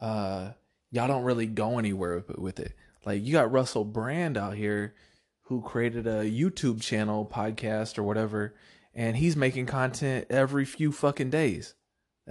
[0.00, 0.52] uh
[0.90, 2.74] y'all don't really go anywhere with, with it.
[3.04, 4.94] Like, you got Russell Brand out here
[5.42, 8.54] who created a YouTube channel, podcast, or whatever,
[8.94, 11.74] and he's making content every few fucking days.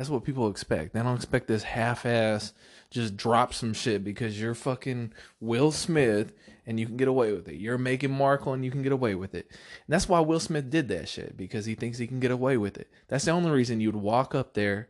[0.02, 0.96] That's what people expect.
[0.96, 2.54] They don't expect this half ass
[2.90, 6.34] just drop some shit because you're fucking Will Smith
[6.66, 7.58] and you can get away with it.
[7.58, 9.46] You're Meghan Markle and you can get away with it.
[9.52, 12.58] And that's why Will Smith did that shit because he thinks he can get away
[12.58, 12.90] with it.
[13.10, 14.88] That's the only reason you'd walk up there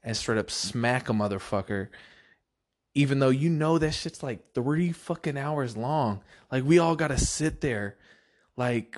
[0.00, 1.88] and straight up smack a motherfucker
[2.94, 6.22] even though you know that shit's like three fucking hours long.
[6.52, 7.96] Like we all gotta sit there,
[8.56, 8.96] like,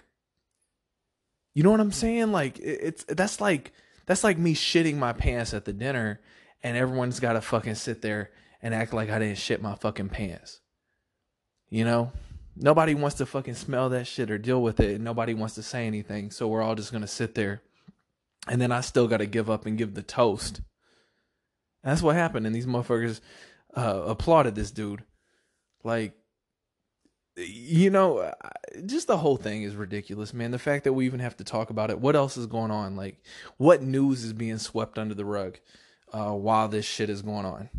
[1.55, 2.33] you know what I'm saying?
[2.33, 3.73] Like it's that's like
[4.07, 6.21] that's like me shitting my pants at the dinner,
[6.63, 8.31] and everyone's gotta fucking sit there
[8.63, 10.61] and act like I didn't shit my fucking pants.
[11.69, 12.13] You know,
[12.57, 15.63] nobody wants to fucking smell that shit or deal with it, and nobody wants to
[15.63, 16.31] say anything.
[16.31, 17.63] So we're all just gonna sit there,
[18.49, 20.59] and then I still gotta give up and give the toast.
[21.83, 23.21] And that's what happened, and these motherfuckers
[23.77, 25.05] uh, applauded this dude.
[25.83, 26.15] Like,
[27.37, 28.33] you know,
[28.87, 30.51] just the whole thing is ridiculous, man.
[30.51, 32.01] The fact that we even have to talk about it.
[32.01, 32.97] What else is going on?
[32.97, 33.23] Like,
[33.57, 35.59] what news is being swept under the rug
[36.13, 37.71] uh, while this shit is going on?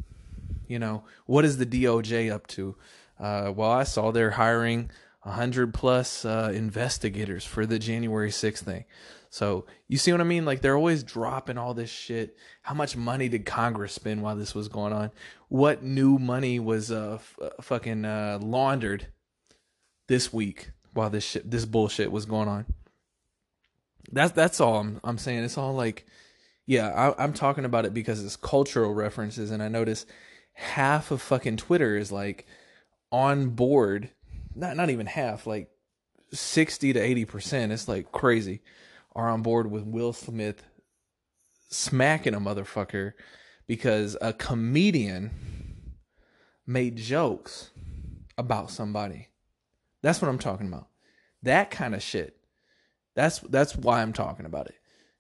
[0.68, 2.76] You know, what is the DOJ up to?
[3.20, 4.89] Uh, well, I saw they're hiring
[5.24, 8.86] a hundred plus uh, investigators for the January 6th thing.
[9.30, 10.46] So you see what I mean?
[10.46, 12.38] Like they're always dropping all this shit.
[12.62, 15.12] How much money did Congress spend while this was going on?
[15.50, 19.08] What new money was uh, f- uh, fucking uh, laundered
[20.08, 22.65] this week while this shit, this bullshit was going on?
[24.12, 25.44] That's that's all I'm I'm saying.
[25.44, 26.06] It's all like,
[26.65, 30.06] yeah, I, I'm talking about it because it's cultural references, and I notice
[30.54, 32.46] half of fucking Twitter is like
[33.12, 34.10] on board.
[34.56, 35.70] Not not even half, like
[36.32, 37.72] sixty to eighty percent.
[37.72, 38.62] It's like crazy
[39.15, 40.63] are on board with Will Smith
[41.70, 43.13] smacking a motherfucker
[43.65, 45.32] because a comedian
[46.68, 47.72] made jokes
[48.38, 49.30] about somebody.
[50.06, 50.88] That's what I'm talking about.
[51.41, 52.38] That kind of shit.
[53.15, 54.76] That's that's why I'm talking about it.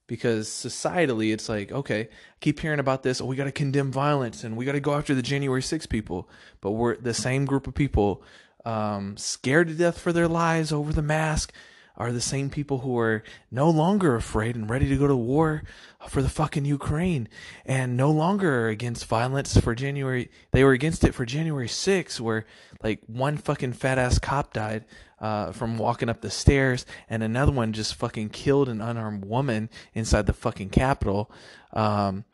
[0.05, 2.07] Because societally it's like, okay, I
[2.39, 5.23] keep hearing about this, oh we gotta condemn violence and we gotta go after the
[5.23, 6.29] January 6 people.
[6.61, 8.21] But we're the same group of people
[8.63, 11.51] um, scared to death for their lives over the mask
[11.97, 15.63] are the same people who are no longer afraid and ready to go to war
[16.07, 17.27] for the fucking Ukraine
[17.65, 20.29] and no longer against violence for January.
[20.51, 22.45] They were against it for January 6th, where
[22.83, 24.85] like one fucking fat ass cop died
[25.19, 29.69] uh, from walking up the stairs and another one just fucking killed an unarmed woman
[29.93, 31.31] inside the fucking Capitol.
[31.73, 32.25] Um,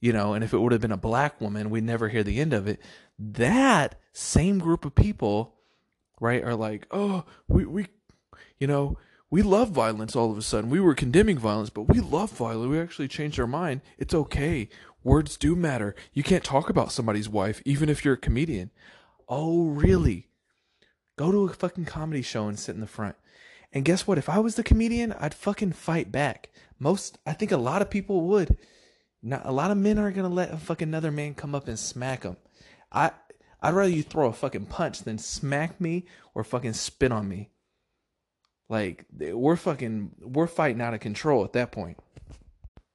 [0.00, 2.40] you know, and if it would have been a black woman, we'd never hear the
[2.40, 2.80] end of it.
[3.18, 5.54] That same group of people,
[6.20, 7.86] right, are like, oh, we, we
[8.60, 8.98] you know,
[9.30, 10.70] we love violence all of a sudden.
[10.70, 12.70] We were condemning violence, but we love violence.
[12.70, 13.80] We actually changed our mind.
[13.98, 14.68] It's okay.
[15.02, 15.94] Words do matter.
[16.12, 18.70] You can't talk about somebody's wife, even if you're a comedian.
[19.28, 20.28] Oh, really?
[21.16, 23.16] Go to a fucking comedy show and sit in the front.
[23.72, 24.18] And guess what?
[24.18, 26.50] If I was the comedian, I'd fucking fight back.
[26.78, 28.56] Most, I think a lot of people would.
[29.22, 31.78] Not a lot of men aren't gonna let a fucking another man come up and
[31.78, 32.36] smack them.
[32.90, 33.12] I,
[33.62, 37.50] I'd rather you throw a fucking punch than smack me or fucking spit on me.
[38.70, 41.98] Like we're fucking we're fighting out of control at that point.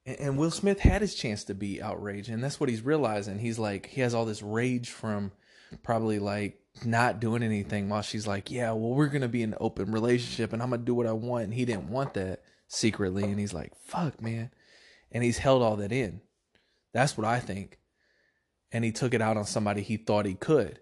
[0.06, 3.40] And, Will Smith had his chance to be outraged, and that's what he's realizing.
[3.40, 5.32] He's like he has all this rage from
[5.84, 9.58] probably like not doing anything while she's like, yeah, well we're gonna be in an
[9.60, 11.46] open relationship, and I'm gonna do what I want.
[11.46, 14.52] And he didn't want that secretly, and he's like, fuck, man,
[15.12, 16.22] and he's held all that in.
[16.94, 17.80] That's what I think.
[18.72, 20.80] And he took it out on somebody he thought he could.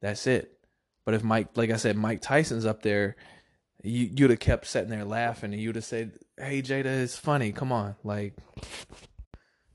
[0.00, 0.58] That's it.
[1.04, 3.16] But if Mike, like I said, Mike Tyson's up there
[3.82, 7.52] you you'd have kept sitting there laughing and you'd have said, "Hey Jada, it's funny.
[7.52, 8.34] Come on." Like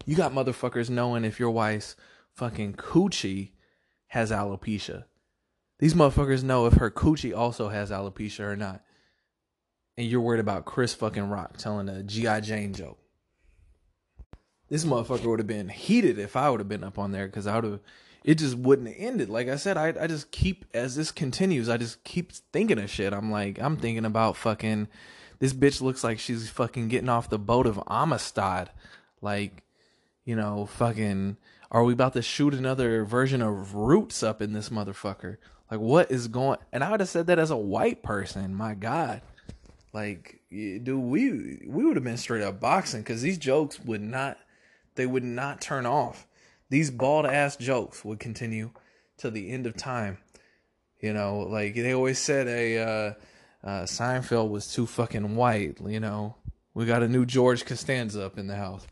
[0.05, 1.95] you got motherfuckers knowing if your wife's
[2.33, 3.51] fucking coochie
[4.07, 5.05] has alopecia.
[5.79, 8.83] These motherfuckers know if her coochie also has alopecia or not.
[9.97, 12.41] And you're worried about Chris fucking Rock telling a G.I.
[12.41, 12.99] Jane joke.
[14.69, 17.47] This motherfucker would have been heated if I would have been up on there because
[17.47, 17.79] I would have
[18.27, 19.29] it just wouldn't end it.
[19.29, 22.89] Like I said, I I just keep as this continues, I just keep thinking of
[22.89, 23.13] shit.
[23.13, 24.89] I'm like, I'm thinking about fucking
[25.39, 28.69] this bitch looks like she's fucking getting off the boat of Amistad.
[29.21, 29.63] Like,
[30.25, 31.37] you know, fucking
[31.71, 35.37] are we about to shoot another version of Roots up in this motherfucker?
[35.71, 38.73] Like what is going and I would have said that as a white person, my
[38.73, 39.21] God.
[39.93, 44.37] Like dude, we we would have been straight up boxing because these jokes would not,
[44.95, 46.27] they would not turn off.
[46.69, 48.71] These bald ass jokes would continue
[49.17, 50.17] till the end of time.
[50.99, 53.13] You know, like they always said, a uh,
[53.63, 55.77] uh, Seinfeld was too fucking white.
[55.85, 56.35] You know,
[56.73, 58.85] we got a new George Costanza up in the house.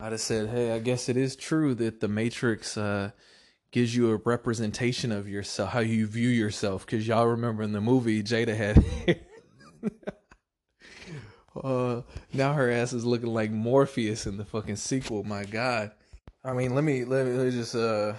[0.00, 3.10] I'd have said, hey, I guess it is true that the Matrix uh,
[3.70, 6.84] gives you a representation of yourself, how you view yourself.
[6.84, 8.84] Because y'all remember in the movie, Jada had.
[11.62, 12.02] uh,
[12.32, 15.22] now her ass is looking like Morpheus in the fucking sequel.
[15.22, 15.92] My God.
[16.44, 18.14] I mean, let me let me, let me just uh,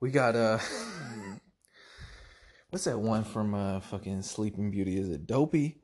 [0.00, 0.58] we got uh,
[2.70, 4.98] what's that one from uh fucking Sleeping Beauty?
[4.98, 5.78] Is it Dopey?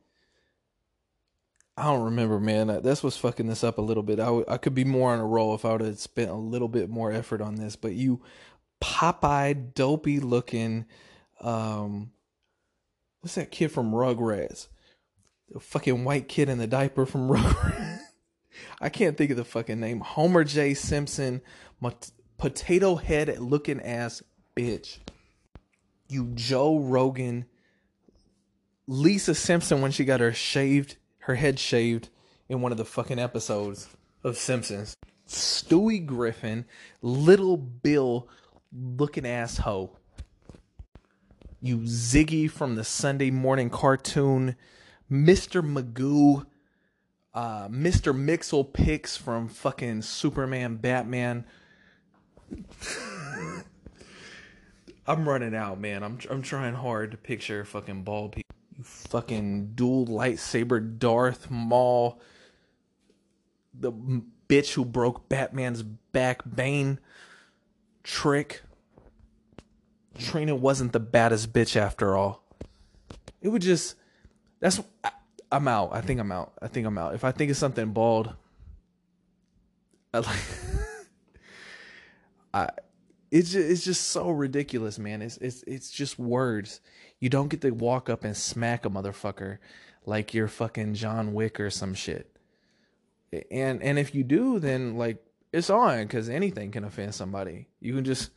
[1.77, 2.67] I don't remember, man.
[2.83, 4.19] That's what's fucking this up a little bit.
[4.19, 6.35] I, w- I could be more on a roll if I would have spent a
[6.35, 7.77] little bit more effort on this.
[7.77, 8.21] But you,
[8.83, 10.87] Popeye, dopey looking,
[11.41, 12.11] um,
[13.21, 14.67] what's that kid from Rugrats?
[15.51, 18.01] The fucking white kid in the diaper from Rugrats.
[18.81, 20.01] I can't think of the fucking name.
[20.01, 20.75] Homer J.
[20.75, 21.41] Simpson,
[22.39, 24.23] potato head looking ass
[24.57, 24.99] bitch.
[26.09, 27.47] You Joe Rogan,
[28.87, 30.97] Lisa Simpson when she got her shaved
[31.29, 32.09] her head shaved
[32.49, 33.89] in one of the fucking episodes
[34.25, 34.97] of Simpsons.
[35.27, 36.65] Stewie Griffin,
[37.03, 38.29] little Bill
[38.73, 39.99] looking ass hoe.
[41.61, 44.57] You Ziggy from the Sunday morning cartoon,
[45.11, 45.63] Mr.
[45.63, 46.47] Magoo,
[47.35, 48.15] uh, Mr.
[48.15, 51.45] Mixel Picks from fucking Superman, Batman.
[55.07, 56.03] I'm running out, man.
[56.03, 58.55] I'm I'm trying hard to picture fucking bald people.
[58.77, 62.21] You fucking dual lightsaber Darth Maul.
[63.73, 63.93] The
[64.49, 66.99] bitch who broke Batman's back, Bane.
[68.03, 68.63] Trick.
[70.19, 72.45] Trina wasn't the baddest bitch after all.
[73.41, 73.95] It would just.
[74.61, 74.81] That's.
[75.03, 75.11] I,
[75.51, 75.91] I'm out.
[75.93, 76.53] I think I'm out.
[76.61, 77.15] I think I'm out.
[77.15, 78.35] If I think it's something bald,
[80.13, 80.39] I like.
[82.55, 82.69] I.
[83.31, 85.21] It's just, it's just so ridiculous, man.
[85.23, 86.81] It's it's it's just words.
[87.21, 89.59] You don't get to walk up and smack a motherfucker
[90.07, 92.35] like you're fucking John Wick or some shit.
[93.51, 95.23] And and if you do, then like
[95.53, 97.69] it's on because anything can offend somebody.
[97.81, 98.31] You can just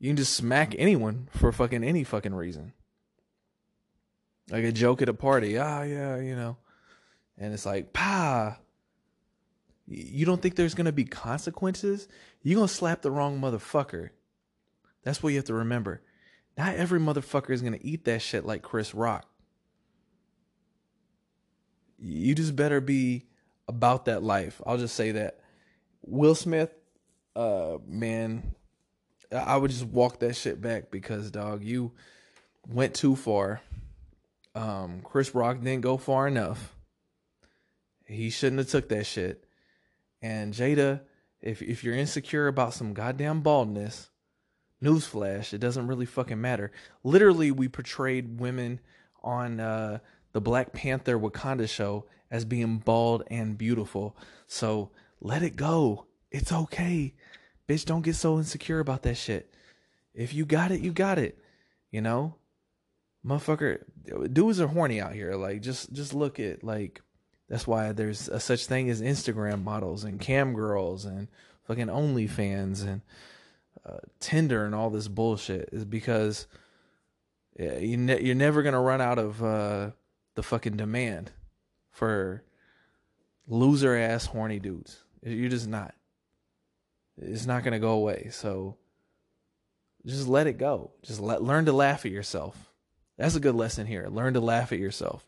[0.00, 2.72] you can just smack anyone for fucking any fucking reason.
[4.50, 5.58] Like a joke at a party.
[5.58, 6.56] Ah, yeah, you know.
[7.38, 8.58] And it's like, pa.
[9.86, 12.08] You don't think there's gonna be consequences?
[12.42, 14.10] You gonna slap the wrong motherfucker.
[15.02, 16.02] That's what you have to remember.
[16.56, 19.26] Not every motherfucker is gonna eat that shit like Chris Rock.
[21.98, 23.26] You just better be
[23.68, 24.60] about that life.
[24.66, 25.40] I'll just say that.
[26.02, 26.70] Will Smith,
[27.34, 28.54] uh, man,
[29.32, 31.92] I would just walk that shit back because dog, you
[32.68, 33.60] went too far.
[34.54, 36.76] Um, Chris Rock didn't go far enough.
[38.06, 39.44] He shouldn't have took that shit.
[40.22, 41.00] And Jada,
[41.40, 44.10] if if you're insecure about some goddamn baldness,
[44.82, 46.70] Newsflash, it doesn't really fucking matter.
[47.02, 48.80] Literally, we portrayed women
[49.22, 49.98] on uh,
[50.32, 54.16] the Black Panther Wakanda show as being bald and beautiful.
[54.46, 54.90] So
[55.20, 56.06] let it go.
[56.30, 57.14] It's okay.
[57.68, 59.54] Bitch, don't get so insecure about that shit.
[60.12, 61.38] If you got it, you got it.
[61.90, 62.36] You know?
[63.26, 63.82] Motherfucker,
[64.32, 65.34] dudes are horny out here.
[65.34, 67.00] Like, just just look at like
[67.48, 71.28] that's why there's a such thing as Instagram models and cam girls and
[71.64, 73.02] fucking OnlyFans and
[73.84, 76.46] uh, Tinder and all this bullshit is because
[77.58, 79.90] yeah, you ne- you're never gonna run out of uh,
[80.34, 81.30] the fucking demand
[81.90, 82.42] for
[83.46, 84.98] loser ass horny dudes.
[85.22, 85.94] You're just not.
[87.16, 88.28] It's not gonna go away.
[88.32, 88.76] So
[90.04, 90.92] just let it go.
[91.02, 92.73] Just let learn to laugh at yourself.
[93.16, 94.08] That's a good lesson here.
[94.08, 95.24] Learn to laugh at yourself.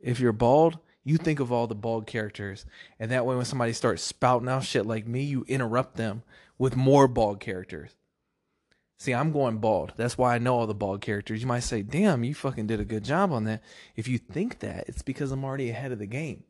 [0.00, 2.66] If you're bald, you think of all the bald characters,
[2.98, 6.22] and that way when somebody starts spouting out shit like me, you interrupt them
[6.58, 7.92] with more bald characters.
[8.98, 9.92] See, I'm going bald.
[9.96, 11.40] That's why I know all the bald characters.
[11.40, 13.62] You might say, damn, you fucking did a good job on that.
[13.94, 16.42] If you think that, it's because I'm already ahead of the game.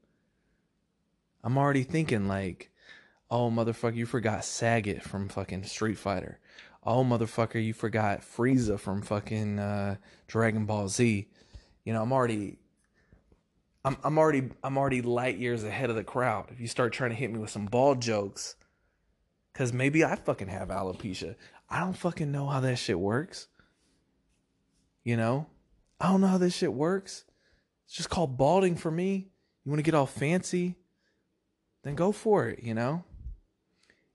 [1.45, 2.71] I'm already thinking, like,
[3.31, 6.41] oh, motherfucker, you forgot Sagat from fucking Street Fighter.
[6.83, 11.29] Oh, motherfucker, you forgot Frieza from fucking uh, Dragon Ball Z.
[11.85, 12.59] You know, I'm already.
[13.85, 16.47] I'm I'm already I'm already light years ahead of the crowd.
[16.51, 18.57] If you start trying to hit me with some bald jokes,
[19.59, 21.35] Cause maybe I fucking have alopecia.
[21.69, 23.49] I don't fucking know how that shit works.
[25.03, 25.49] You know?
[26.01, 27.25] I don't know how this shit works.
[27.85, 29.33] It's just called balding for me.
[29.65, 30.77] You want to get all fancy?
[31.83, 33.03] Then go for it, you know?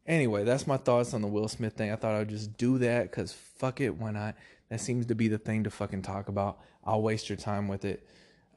[0.05, 1.91] Anyway, that's my thoughts on the Will Smith thing.
[1.91, 4.35] I thought I would just do that because fuck it, why not?
[4.69, 6.59] That seems to be the thing to fucking talk about.
[6.83, 8.05] I'll waste your time with it.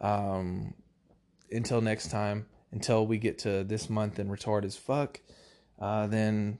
[0.00, 0.74] Um,
[1.50, 5.20] until next time, until we get to this month and retard as fuck,
[5.80, 6.58] uh, then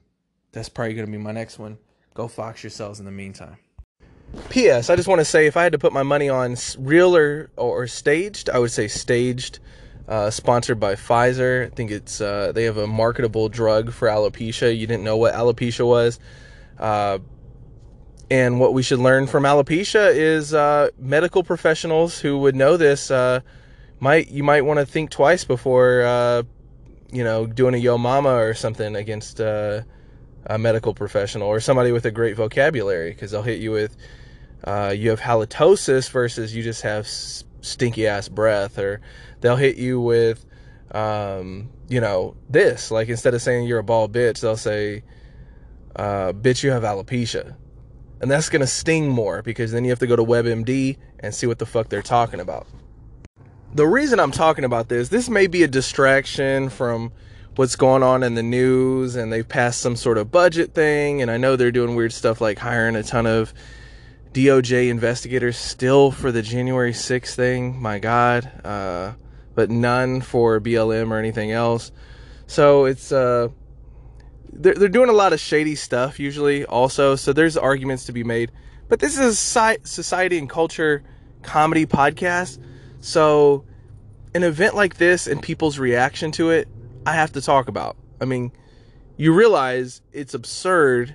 [0.53, 1.79] that's probably going to be my next one.
[2.15, 3.57] Go fox yourselves in the meantime.
[4.51, 4.91] P.S.
[4.91, 7.51] I just want to say if I had to put my money on real or,
[7.57, 9.59] or staged, I would say staged.
[10.09, 11.67] Uh, sponsored by Pfizer.
[11.67, 14.77] I think it's uh, they have a marketable drug for alopecia.
[14.77, 16.21] You didn't know what alopecia was.
[16.79, 17.19] Uh,
[18.31, 23.11] and what we should learn from alopecia is uh, medical professionals who would know this
[23.11, 23.41] uh,
[23.99, 26.45] might you might want to think twice before uh,
[27.11, 29.85] you know doing a yo mama or something against a
[30.57, 33.97] medical professional or somebody with a great vocabulary because they'll hit you with
[34.67, 37.09] you have halitosis versus you just have
[37.67, 39.01] stinky ass breath or
[39.41, 40.45] they'll hit you with
[40.93, 45.03] um, you know this like instead of saying you're a bald bitch they'll say
[45.97, 47.57] uh, bitch you have alopecia
[48.21, 51.35] and that's going to sting more because then you have to go to WebMD and
[51.35, 52.67] see what the fuck they're talking about.
[53.75, 57.13] The reason I'm talking about this, this may be a distraction from
[57.57, 61.31] what's going on in the news and they've passed some sort of budget thing and
[61.31, 63.53] I know they're doing weird stuff like hiring a ton of
[64.37, 67.81] DOJ investigators still for the January 6th thing.
[67.81, 68.51] My god.
[68.63, 69.15] Uh,
[69.55, 71.91] but none for BLM or anything else.
[72.47, 73.49] So it's uh
[74.53, 78.25] they're, they're doing a lot of shady stuff usually also so there's arguments to be
[78.25, 78.51] made
[78.89, 81.03] but this is a society and culture
[81.43, 82.59] comedy podcast
[83.01, 83.65] so
[84.35, 86.69] an event like this and people's reaction to it
[87.05, 88.51] i have to talk about i mean
[89.19, 91.15] you realize it's absurd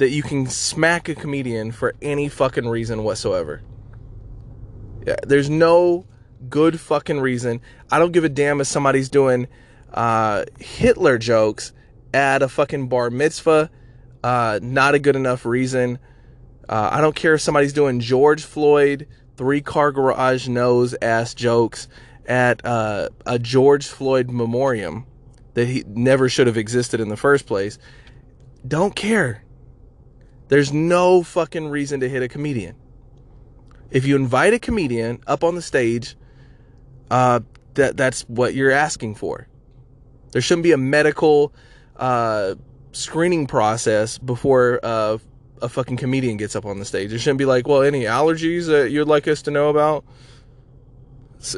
[0.00, 3.62] that you can smack a comedian for any fucking reason whatsoever
[5.06, 6.04] yeah, there's no
[6.48, 9.46] good fucking reason i don't give a damn if somebody's doing
[9.92, 11.72] uh, hitler jokes
[12.12, 13.70] at a fucking bar mitzvah.
[14.22, 15.98] Uh, not a good enough reason.
[16.68, 21.88] Uh, I don't care if somebody's doing George Floyd three car garage nose ass jokes
[22.26, 25.06] at uh, a George Floyd memoriam
[25.54, 27.78] that he never should have existed in the first place.
[28.66, 29.42] Don't care.
[30.50, 32.74] There's no fucking reason to hit a comedian.
[33.92, 36.16] If you invite a comedian up on the stage,
[37.08, 37.40] uh,
[37.74, 39.46] that that's what you're asking for.
[40.32, 41.54] There shouldn't be a medical
[41.96, 42.56] uh,
[42.90, 45.18] screening process before uh,
[45.62, 47.12] a fucking comedian gets up on the stage.
[47.12, 50.04] It shouldn't be like, well, any allergies that you'd like us to know about?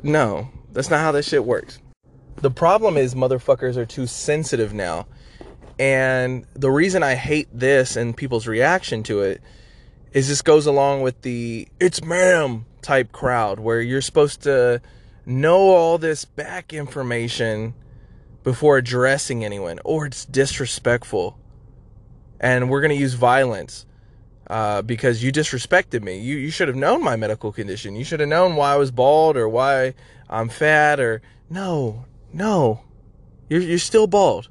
[0.02, 1.80] No, that's not how that shit works.
[2.42, 5.06] The problem is motherfuckers are too sensitive now.
[5.78, 9.40] And the reason I hate this and people's reaction to it
[10.12, 14.82] is this goes along with the it's ma'am type crowd where you're supposed to
[15.24, 17.74] know all this back information
[18.42, 21.38] before addressing anyone, or it's disrespectful.
[22.40, 23.86] And we're going to use violence
[24.48, 26.18] uh, because you disrespected me.
[26.18, 27.94] You, you should have known my medical condition.
[27.94, 29.94] You should have known why I was bald or why
[30.28, 32.82] I'm fat or no, no.
[33.48, 34.48] You're, you're still bald,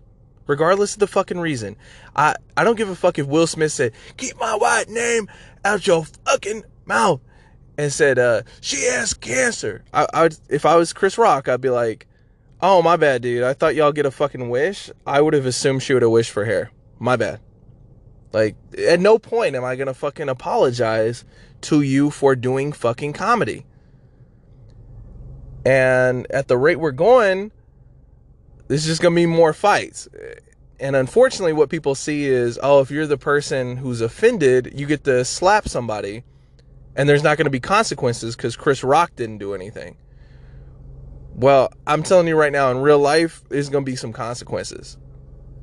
[0.52, 1.78] regardless of the fucking reason.
[2.14, 5.30] I, I don't give a fuck if Will Smith said, keep my white name
[5.64, 7.22] out your fucking mouth
[7.78, 9.86] and said, uh, she has cancer.
[9.94, 12.06] I, I would, if I was Chris Rock, I'd be like,
[12.62, 13.44] Oh, my bad, dude.
[13.44, 14.92] I thought y'all get a fucking wish.
[15.08, 16.72] I would have assumed she would have wished for hair.
[17.00, 17.40] My bad.
[18.34, 21.26] Like, at no point am I gonna fucking apologize
[21.62, 23.66] to you for doing fucking comedy.
[25.66, 27.52] And at the rate we're going,
[28.72, 30.08] there's just gonna be more fights.
[30.80, 35.04] And unfortunately, what people see is, oh, if you're the person who's offended, you get
[35.04, 36.24] to slap somebody,
[36.96, 39.98] and there's not gonna be consequences because Chris Rock didn't do anything.
[41.36, 44.98] Well, I'm telling you right now, in real life, there's going to be some consequences.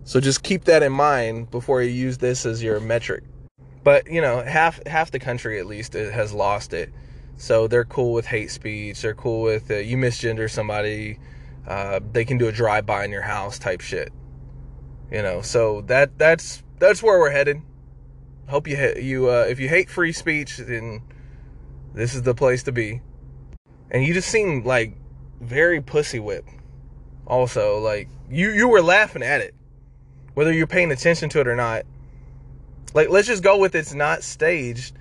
[0.05, 3.25] So just keep that in mind before you use this as your metric.
[3.85, 6.93] But you know, half half the country at least has lost it.
[7.37, 9.01] So they're cool with hate speech.
[9.01, 11.19] They're cool with uh, you misgender somebody.
[11.69, 14.11] Uh, they can do a drive by in your house type shit.
[15.13, 17.61] You know, so that that's that's where we're headed.
[18.49, 21.03] Hope you you uh, if you hate free speech, then
[21.95, 23.03] this is the place to be.
[23.91, 24.97] And you just seem like
[25.41, 26.47] very pussy whip.
[27.27, 29.55] Also, like you you were laughing at it,
[30.33, 31.85] whether you're paying attention to it or not.
[32.95, 34.95] Like let's just go with it's not staged.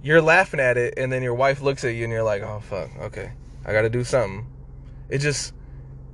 [0.00, 2.60] You're laughing at it, and then your wife looks at you, and you're like, "Oh
[2.60, 3.32] fuck, okay,
[3.64, 4.46] I got to do something."
[5.08, 5.52] It just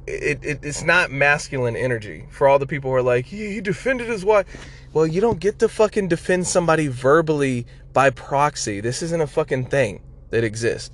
[0.07, 3.61] it, it it's not masculine energy for all the people who are like he, he
[3.61, 4.47] defended his wife.
[4.93, 8.81] Well, you don't get to fucking defend somebody verbally by proxy.
[8.81, 10.91] This isn't a fucking thing that exists.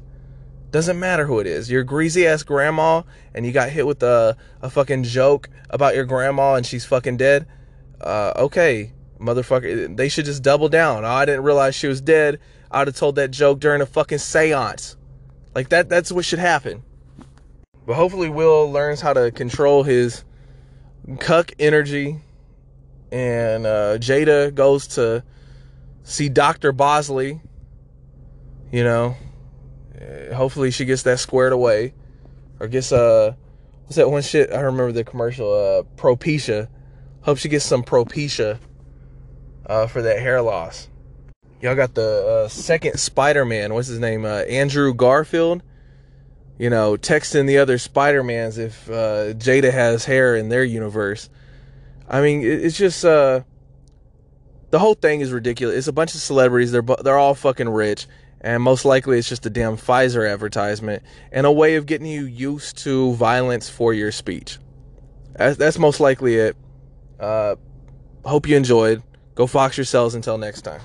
[0.71, 1.71] Doesn't matter who it is.
[1.71, 3.03] Your greasy ass grandma
[3.35, 7.17] and you got hit with a, a fucking joke about your grandma and she's fucking
[7.17, 7.47] dead.
[8.01, 9.97] Uh, okay, motherfucker.
[9.97, 11.05] They should just double down.
[11.05, 12.41] Oh, I didn't realize she was dead.
[12.71, 14.97] I'd have told that joke during a fucking seance.
[15.55, 16.83] Like that, that's what should happen.
[17.87, 20.25] But hopefully, Will learns how to control his
[21.21, 22.21] cuck energy,
[23.13, 25.23] and uh, Jada goes to
[26.03, 27.41] see Doctor Bosley.
[28.73, 29.17] You know,
[30.01, 31.95] uh, hopefully she gets that squared away,
[32.59, 33.35] or gets uh,
[33.85, 34.53] what's that one shit?
[34.53, 35.53] I remember the commercial.
[35.53, 36.69] Uh, Propecia.
[37.23, 38.59] Hope she gets some Propecia
[39.67, 40.89] uh, for that hair loss.
[41.61, 43.75] Y'all got the uh, second Spider-Man.
[43.75, 44.25] What's his name?
[44.25, 45.63] Uh, Andrew Garfield
[46.59, 51.29] you know, texting the other Spider-Mans if uh, Jada has hair in their universe.
[52.09, 53.41] I mean, it's just uh,
[54.71, 55.77] the whole thing is ridiculous.
[55.77, 56.73] It's a bunch of celebrities.
[56.73, 58.07] They're they're all fucking rich,
[58.41, 61.03] and most likely it's just a damn Pfizer advertisement
[61.33, 64.59] and a way of getting you used to violence for your speech.
[65.35, 66.57] That's most likely it.
[67.21, 67.57] Uh,
[68.25, 69.03] hope you enjoyed.
[69.35, 70.81] Go fox yourselves until next time.